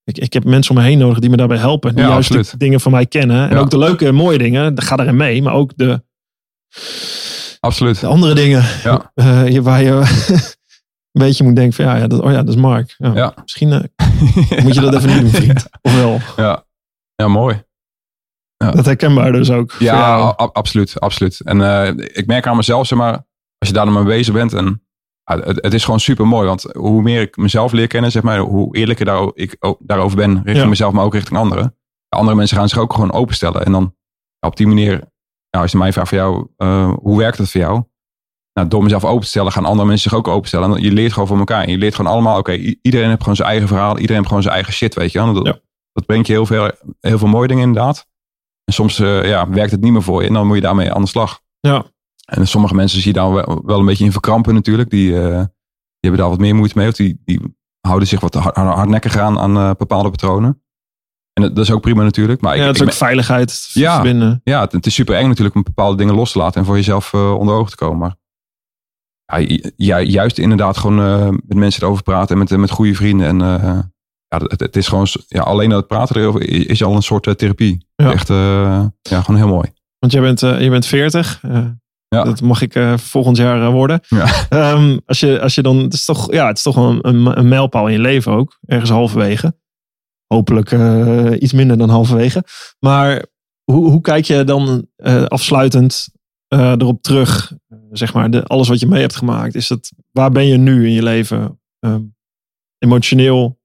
[0.05, 1.95] ik, ik heb mensen om me heen nodig die me daarbij helpen.
[1.95, 3.51] Die Ja, juist de dingen van mij kennen.
[3.51, 4.83] En ook de leuke en mooie dingen.
[4.83, 5.43] Ga daarin mee.
[5.43, 6.03] Maar ook de,
[7.61, 8.01] Absoluut.
[8.01, 8.65] de andere dingen.
[8.85, 9.11] Ja.
[9.15, 9.91] eh, waar je
[11.13, 12.95] een beetje moet denken van ja, ja, dat, oh ja, dat is Mark.
[12.99, 13.35] Ja.
[13.43, 13.91] Misschien
[14.63, 15.69] moet je dat even niet doen, vriend.
[15.83, 16.19] Of wel?
[16.37, 16.65] Ja,
[17.15, 17.63] ja mooi.
[18.69, 19.73] Dat herkenbaar dus ook.
[19.73, 21.41] Ja, absoluut, absoluut.
[21.41, 23.13] En eh, ik merk aan mezelf, zeg maar,
[23.59, 24.53] als je daar dan mee bezig bent.
[24.53, 24.85] En,
[25.25, 26.47] ja, het, het is gewoon super mooi.
[26.47, 30.35] Want hoe meer ik mezelf leer kennen, zeg maar, hoe eerlijker daar, ik daarover ben
[30.35, 30.67] richting Ja.
[30.67, 31.77] mezelf, maar ook richting anderen.
[32.09, 33.65] Andere mensen gaan zich ook gewoon openstellen.
[33.65, 33.95] En dan
[34.39, 34.93] ja, op die manier,
[35.51, 37.83] ja, als je mij vraagt voor jou, eh, hoe werkt het voor jou?
[38.53, 40.77] Nou, door mezelf open te stellen, gaan andere mensen zich ook openstellen.
[40.77, 41.63] En je leert gewoon van elkaar.
[41.63, 42.53] En je leert gewoon allemaal, oké,
[42.83, 43.95] iedereen heeft gewoon zijn eigen verhaal.
[43.95, 45.33] Iedereen heeft gewoon zijn eigen shit, weet je wel.
[45.33, 45.61] Dat,
[45.93, 48.09] dat brengt je heel veel, heel veel mooie dingen inderdaad.
[48.71, 50.93] En soms eh, ja, werkt het niet meer voor je en dan moet je daarmee
[50.93, 51.41] aan de slag.
[51.61, 51.85] Ja.
[52.25, 54.91] En sommige mensen zie je daar wel, wel een beetje in verkrampen natuurlijk.
[54.91, 55.49] Die, eh, die
[56.01, 56.89] hebben daar wat meer moeite mee.
[56.89, 60.63] Of die, die houden zich wat hard, hardnekkig aan aan eh, bepaalde patronen.
[61.33, 62.41] En dat, dat is ook prima natuurlijk.
[62.41, 63.95] Maar ja, ik, het is ik ook veiligheid te Ja.
[63.95, 64.41] verbinden.
[64.45, 66.77] ja, het, het is super eng natuurlijk om bepaalde dingen los te laten en voor
[66.77, 67.99] jezelf onder ogen te komen.
[67.99, 68.17] Maar
[69.25, 73.27] ja, ju- ja, juist inderdaad gewoon met mensen erover praten en met, met goede vrienden.
[73.27, 73.93] En
[74.31, 77.27] ja, het, het is gewoon, ja, alleen dat het praten erover is, al een soort
[77.27, 77.87] eh, therapie.
[77.97, 78.13] Ja.
[78.13, 79.73] Echt, eh, ja, gewoon heel mooi.
[79.99, 81.39] Want jij bent, eh, je bent 40.
[81.43, 81.67] eh,
[82.09, 82.25] Ja.
[82.25, 84.01] Dat mag ik volgend jaar worden.
[84.09, 84.27] Ja.
[84.49, 87.39] Ehm, als, je, als je dan, het is toch, ja, het is toch een, een,
[87.39, 88.59] een mijlpaal in je leven ook.
[88.67, 89.55] Ergens halverwege.
[90.27, 90.71] Hopelijk
[91.41, 92.45] iets minder dan halverwege.
[92.79, 93.25] Maar
[93.65, 94.87] hoe, hoe kijk je dan
[95.29, 96.09] afsluitend
[96.49, 97.53] erop terug?
[97.91, 99.55] Zeg maar, de, alles wat je mee hebt gemaakt.
[99.55, 101.61] Is het, waar ben je nu in je leven?
[101.79, 102.03] Ehm,
[102.79, 103.60] emotioneel?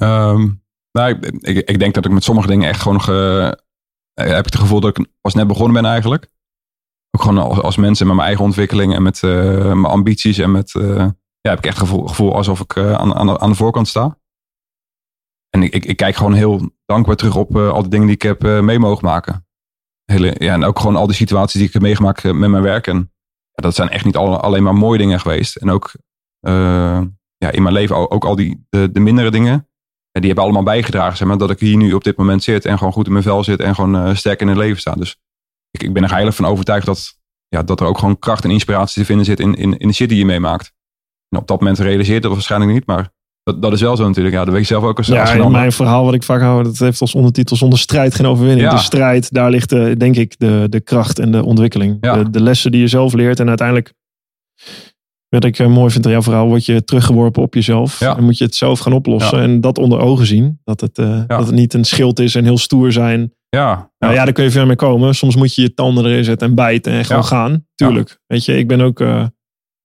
[0.00, 0.48] Ehm,
[0.92, 3.08] nou, ik, denk dat ik met sommige dingen echt gewoon nog.
[3.08, 3.52] eh, eh,
[4.14, 6.30] heb ik het gevoel dat ik pas net begonnen ben eigenlijk.
[7.10, 9.30] Ook gewoon als, als mens en met mijn eigen ontwikkeling en met eh,
[9.64, 10.38] mijn ambities.
[10.38, 10.74] En met.
[10.74, 11.08] eh,
[11.40, 14.18] ja, heb ik echt het gevoel, gevoel alsof ik aan, aan, de, voorkant sta.
[15.50, 18.22] En ik, ik, ik kijk gewoon heel dankbaar terug op al die dingen die ik
[18.22, 19.46] heb mee mogen maken.
[20.04, 22.86] Hele, ja, en ook gewoon al die situaties die ik heb meegemaakt met mijn werk.
[22.86, 23.12] En
[23.52, 25.56] dat zijn echt niet alle- alleen maar mooie dingen geweest.
[25.56, 25.92] En ook
[27.36, 29.69] ja, in mijn leven ook, ook al die de, de mindere dingen.
[30.12, 32.64] Ja, die hebben allemaal bijgedragen, zeg maar, dat ik hier nu op dit moment zit
[32.64, 34.92] en gewoon goed in mijn vel zit en gewoon eh, sterk in het leven sta.
[34.92, 35.16] Dus
[35.70, 38.50] ik, ik ben er heilig van overtuigd dat, ja, dat er ook gewoon kracht en
[38.50, 40.72] inspiratie te vinden zit in, in, in de shit die je meemaakt.
[41.28, 43.10] En op dat moment realiseert dat waarschijnlijk niet, maar
[43.42, 44.34] dat, dat is wel zo natuurlijk.
[44.34, 45.50] Ja, dat weet ik zelf ook als, als Ja, ander.
[45.50, 48.68] mijn verhaal wat ik vaak hou, dat heeft als ondertitel zonder strijd geen overwinning.
[48.68, 48.74] Ja.
[48.74, 51.96] De strijd, daar ligt de, denk ik de, de kracht en de ontwikkeling.
[52.00, 52.16] Ja.
[52.16, 53.92] De, de lessen die je zelf leert en uiteindelijk,
[55.30, 58.00] wat ik eh, mooi vind aan jouw verhaal, word je teruggeworpen op jezelf.
[58.00, 58.16] Ja.
[58.16, 59.44] En moet je het zelf gaan oplossen Ja.
[59.44, 60.60] en dat onder ogen zien.
[60.64, 63.32] Dat het, eh, dat het niet een schild is en heel stoer zijn.
[63.48, 65.14] Ja, Nou ja, daar kun je ver mee komen.
[65.14, 67.66] Soms moet je je tanden erin zetten en bijten en gewoon gaan.
[67.74, 68.20] Tuurlijk.
[68.26, 69.00] Weet je, ik ben ook...
[69.00, 69.24] eh,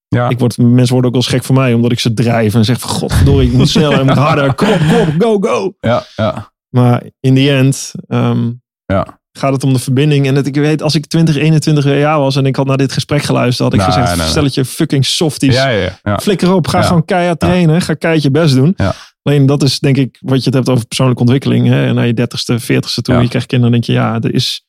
[0.07, 0.29] ja.
[0.29, 2.65] ik word, mensen worden ook wel eens gek voor mij, omdat ik ze drijf en
[2.65, 5.73] zeg van godverdorie, ik moet sneller, ik moet harder, kom op, kom op, go, go.
[5.79, 8.51] ja, ja, Maar in the end ehm,
[8.85, 9.19] ja.
[9.37, 10.27] Gaat het om de verbinding.
[10.27, 12.91] En dat ik weet, als ik 20, 21 jaar was en ik had naar dit
[12.91, 15.53] gesprek geluisterd, had ik gezegd, stel het je fucking softies.
[15.55, 16.17] ja, ja, ja.
[16.19, 18.75] Flikker op, ga gewoon keihard trainen, ga keihard je best doen.
[19.23, 21.67] Alleen dat is denk ik wat je het hebt over persoonlijke ontwikkeling.
[21.67, 21.85] Hè?
[21.87, 24.65] En naar je 30ste, 40ste toe, je krijgt kinderen, denk je, ja, er is,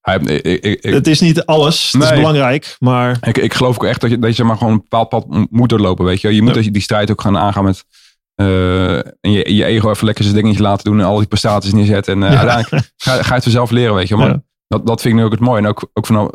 [0.00, 3.54] Hij- ik, ik, ik, ik, het is niet alles, het is belangrijk, maar ik, ik
[3.54, 6.20] geloof ook echt dat je, dat je maar gewoon een bepaald pad moet doorlopen, weet
[6.20, 6.34] je.
[6.34, 6.60] Je moet Ja.
[6.60, 7.84] die, die strijd ook gaan aangaan met
[8.40, 11.72] eh, en je, je ego even lekker zijn dingetje laten doen en al die prestaties
[11.72, 12.14] neerzetten.
[12.14, 12.38] En eh, Ja.
[12.38, 14.16] uiteindelijk ga, ga je het vanzelf leren, weet je.
[14.16, 14.42] Maar Ja.
[14.66, 15.58] dat, dat vind ik nu ook het mooie.
[15.58, 16.34] En ook, ook van,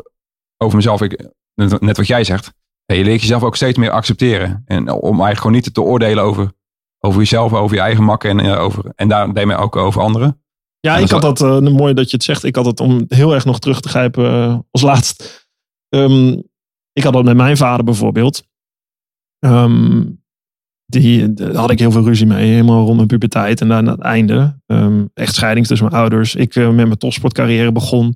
[0.56, 2.52] over mezelf, ik, net, wat jij zegt.
[2.84, 4.62] Je leert jezelf ook steeds meer accepteren.
[4.66, 6.52] En om eigenlijk gewoon niet te oordelen over,
[7.00, 10.40] over jezelf, over je eigen makken en, eh, over, en daar, daarmee ook over anderen.
[10.80, 12.44] Ja, ik had dat, eh, mooi dat je het zegt.
[12.44, 15.48] Ik had het om heel erg nog terug te grijpen als laatst.
[15.88, 16.28] Ehm,
[16.92, 18.46] ik had dat met mijn vader bijvoorbeeld.
[19.38, 20.02] Ehm,
[20.86, 23.60] die, daar had ik heel veel ruzie mee, helemaal rond mijn puberteit.
[23.60, 26.34] En dan aan het einde, ehm, echt scheiding tussen mijn ouders.
[26.34, 28.08] Ik eh, met mijn topsportcarrière begon.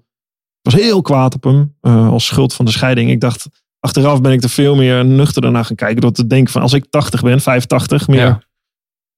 [0.63, 3.11] Ik was heel kwaad op hem, eh, als schuld van de scheiding.
[3.11, 3.49] Ik dacht,
[3.79, 6.01] achteraf ben ik er veel meer nuchter naar gaan kijken.
[6.01, 8.21] Door te denken van, als ik 80 ben, 85, meer...
[8.21, 8.49] Ja.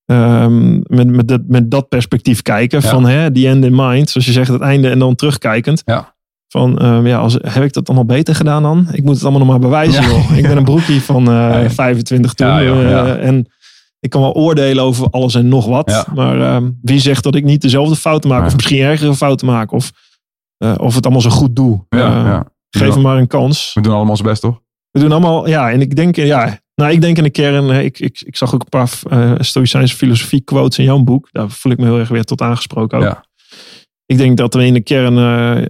[0.04, 2.80] Ehm, met, met, dat, met dat perspectief kijken.
[2.82, 2.88] Ja.
[2.88, 4.10] Van hè, the end in mind.
[4.10, 5.82] Zoals je zegt, het einde en dan terugkijkend.
[5.84, 6.14] Ja.
[6.52, 8.86] Van ehm, ja, als, heb ik dat dan al beter gedaan dan?
[8.92, 10.08] Ik moet het allemaal nog maar bewijzen Ja.
[10.08, 10.36] joh.
[10.36, 11.70] Ik ben een broekie van eh, Ja, ja.
[11.70, 12.46] 25 toen.
[12.46, 13.46] Ja, joh, eh, en
[14.00, 16.06] ik kan wel oordelen over alles en nog wat.
[16.14, 18.46] Maar ehm, wie zegt dat ik niet dezelfde fouten maak?
[18.46, 19.72] Of misschien ergere fouten maak?
[19.72, 19.92] Of,
[20.56, 21.84] eh, of het allemaal zo goed doe?
[21.88, 22.46] Ja, Eh, ja.
[22.70, 23.70] Geef hem maar een kans.
[23.74, 24.60] We doen allemaal ons best, toch?
[24.90, 27.84] We doen allemaal, ja, en ik denk, ja, nou, ik denk in de kern, eh,
[27.84, 31.28] ik, ik, ik zag ook een paar eh Stoïcijnse filosofie quotes in jouw boek.
[31.32, 33.04] Daar voel ik me heel erg weer tot aangesproken ook.
[33.04, 33.24] Ja.
[34.06, 35.64] Ik denk dat we in de kern eh,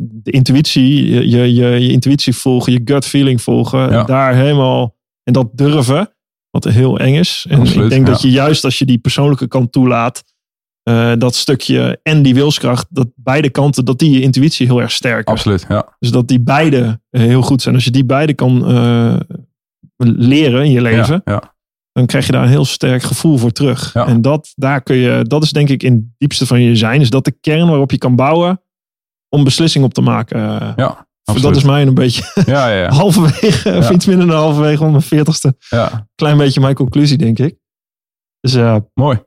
[0.00, 4.04] de intuïtie, je, je, je, intuïtie volgen, je gut feeling volgen, Ja.
[4.04, 6.14] daar helemaal, en dat durven,
[6.50, 7.46] wat heel eng is.
[7.48, 8.12] En Absoluut, ik denk ja.
[8.12, 10.24] dat je juist als je die persoonlijke kant toelaat,
[10.82, 14.90] eh, dat stukje en die wilskracht, dat beide kanten, dat die je intuïtie heel erg
[14.92, 15.32] sterken.
[15.32, 15.96] Absoluut, ja.
[15.98, 17.74] Dus dat die beide eh, heel goed zijn.
[17.74, 19.16] Als je die beide kan eh,
[20.16, 21.54] leren in je leven, Ja, ja.
[21.92, 23.94] dan krijg je daar een heel sterk gevoel voor terug.
[23.94, 27.00] En dat, daar kun je, dat is denk ik in het diepste van je zijn.
[27.00, 28.60] Is dat de kern waarop je kan bouwen
[29.34, 30.60] om beslissingen op te maken.
[30.60, 32.90] Eh, ja dat is mij een beetje Ja, ja, ja.
[33.00, 35.56] halverwege, of iets minder dan halverwege om mijn veertigste.
[35.68, 36.08] ja.
[36.14, 37.58] Klein beetje mijn conclusie, denk ik.
[38.40, 39.22] Dus eh, Mooi.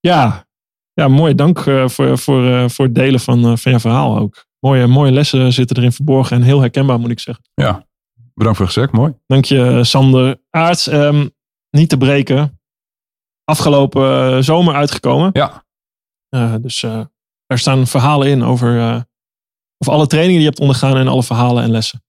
[0.00, 0.46] ja,
[0.92, 1.34] ja, mooi.
[1.34, 4.46] Dank eh, voor, voor, voor het delen van, van je verhaal ook.
[4.60, 7.44] Mooie, mooie lessen zitten erin verborgen en heel herkenbaar, moet ik zeggen.
[7.54, 7.86] Ja.
[8.34, 9.00] Bedankt voor het gesprek.
[9.00, 9.14] Mooi.
[9.26, 10.86] Dank je, Sander Aarts.
[10.86, 11.28] Ehm,
[11.70, 12.60] niet te breken.
[13.44, 15.30] Afgelopen zomer uitgekomen.
[15.32, 15.64] Ja.
[16.60, 16.82] Dus
[17.46, 19.06] er staan verhalen in over,
[19.78, 22.04] over alle trainingen die je hebt ondergaan en alle verhalen en lessen.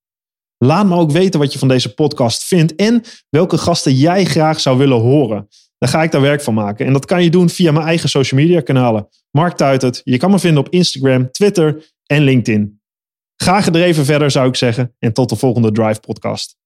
[0.64, 4.60] Laat me ook weten wat je van deze podcast vindt en welke gasten jij graag
[4.60, 5.48] zou willen horen.
[5.78, 6.86] Dan ga ik daar werk van maken.
[6.86, 9.08] En dat kan je doen via mijn eigen social media kanalen.
[9.30, 10.00] Mark Tuitert.
[10.04, 12.80] Je kan me vinden op Instagram, Twitter en LinkedIn.
[13.36, 14.94] Ga gedreven verder zou ik zeggen.
[14.98, 16.56] En tot de volgende Drive podcast.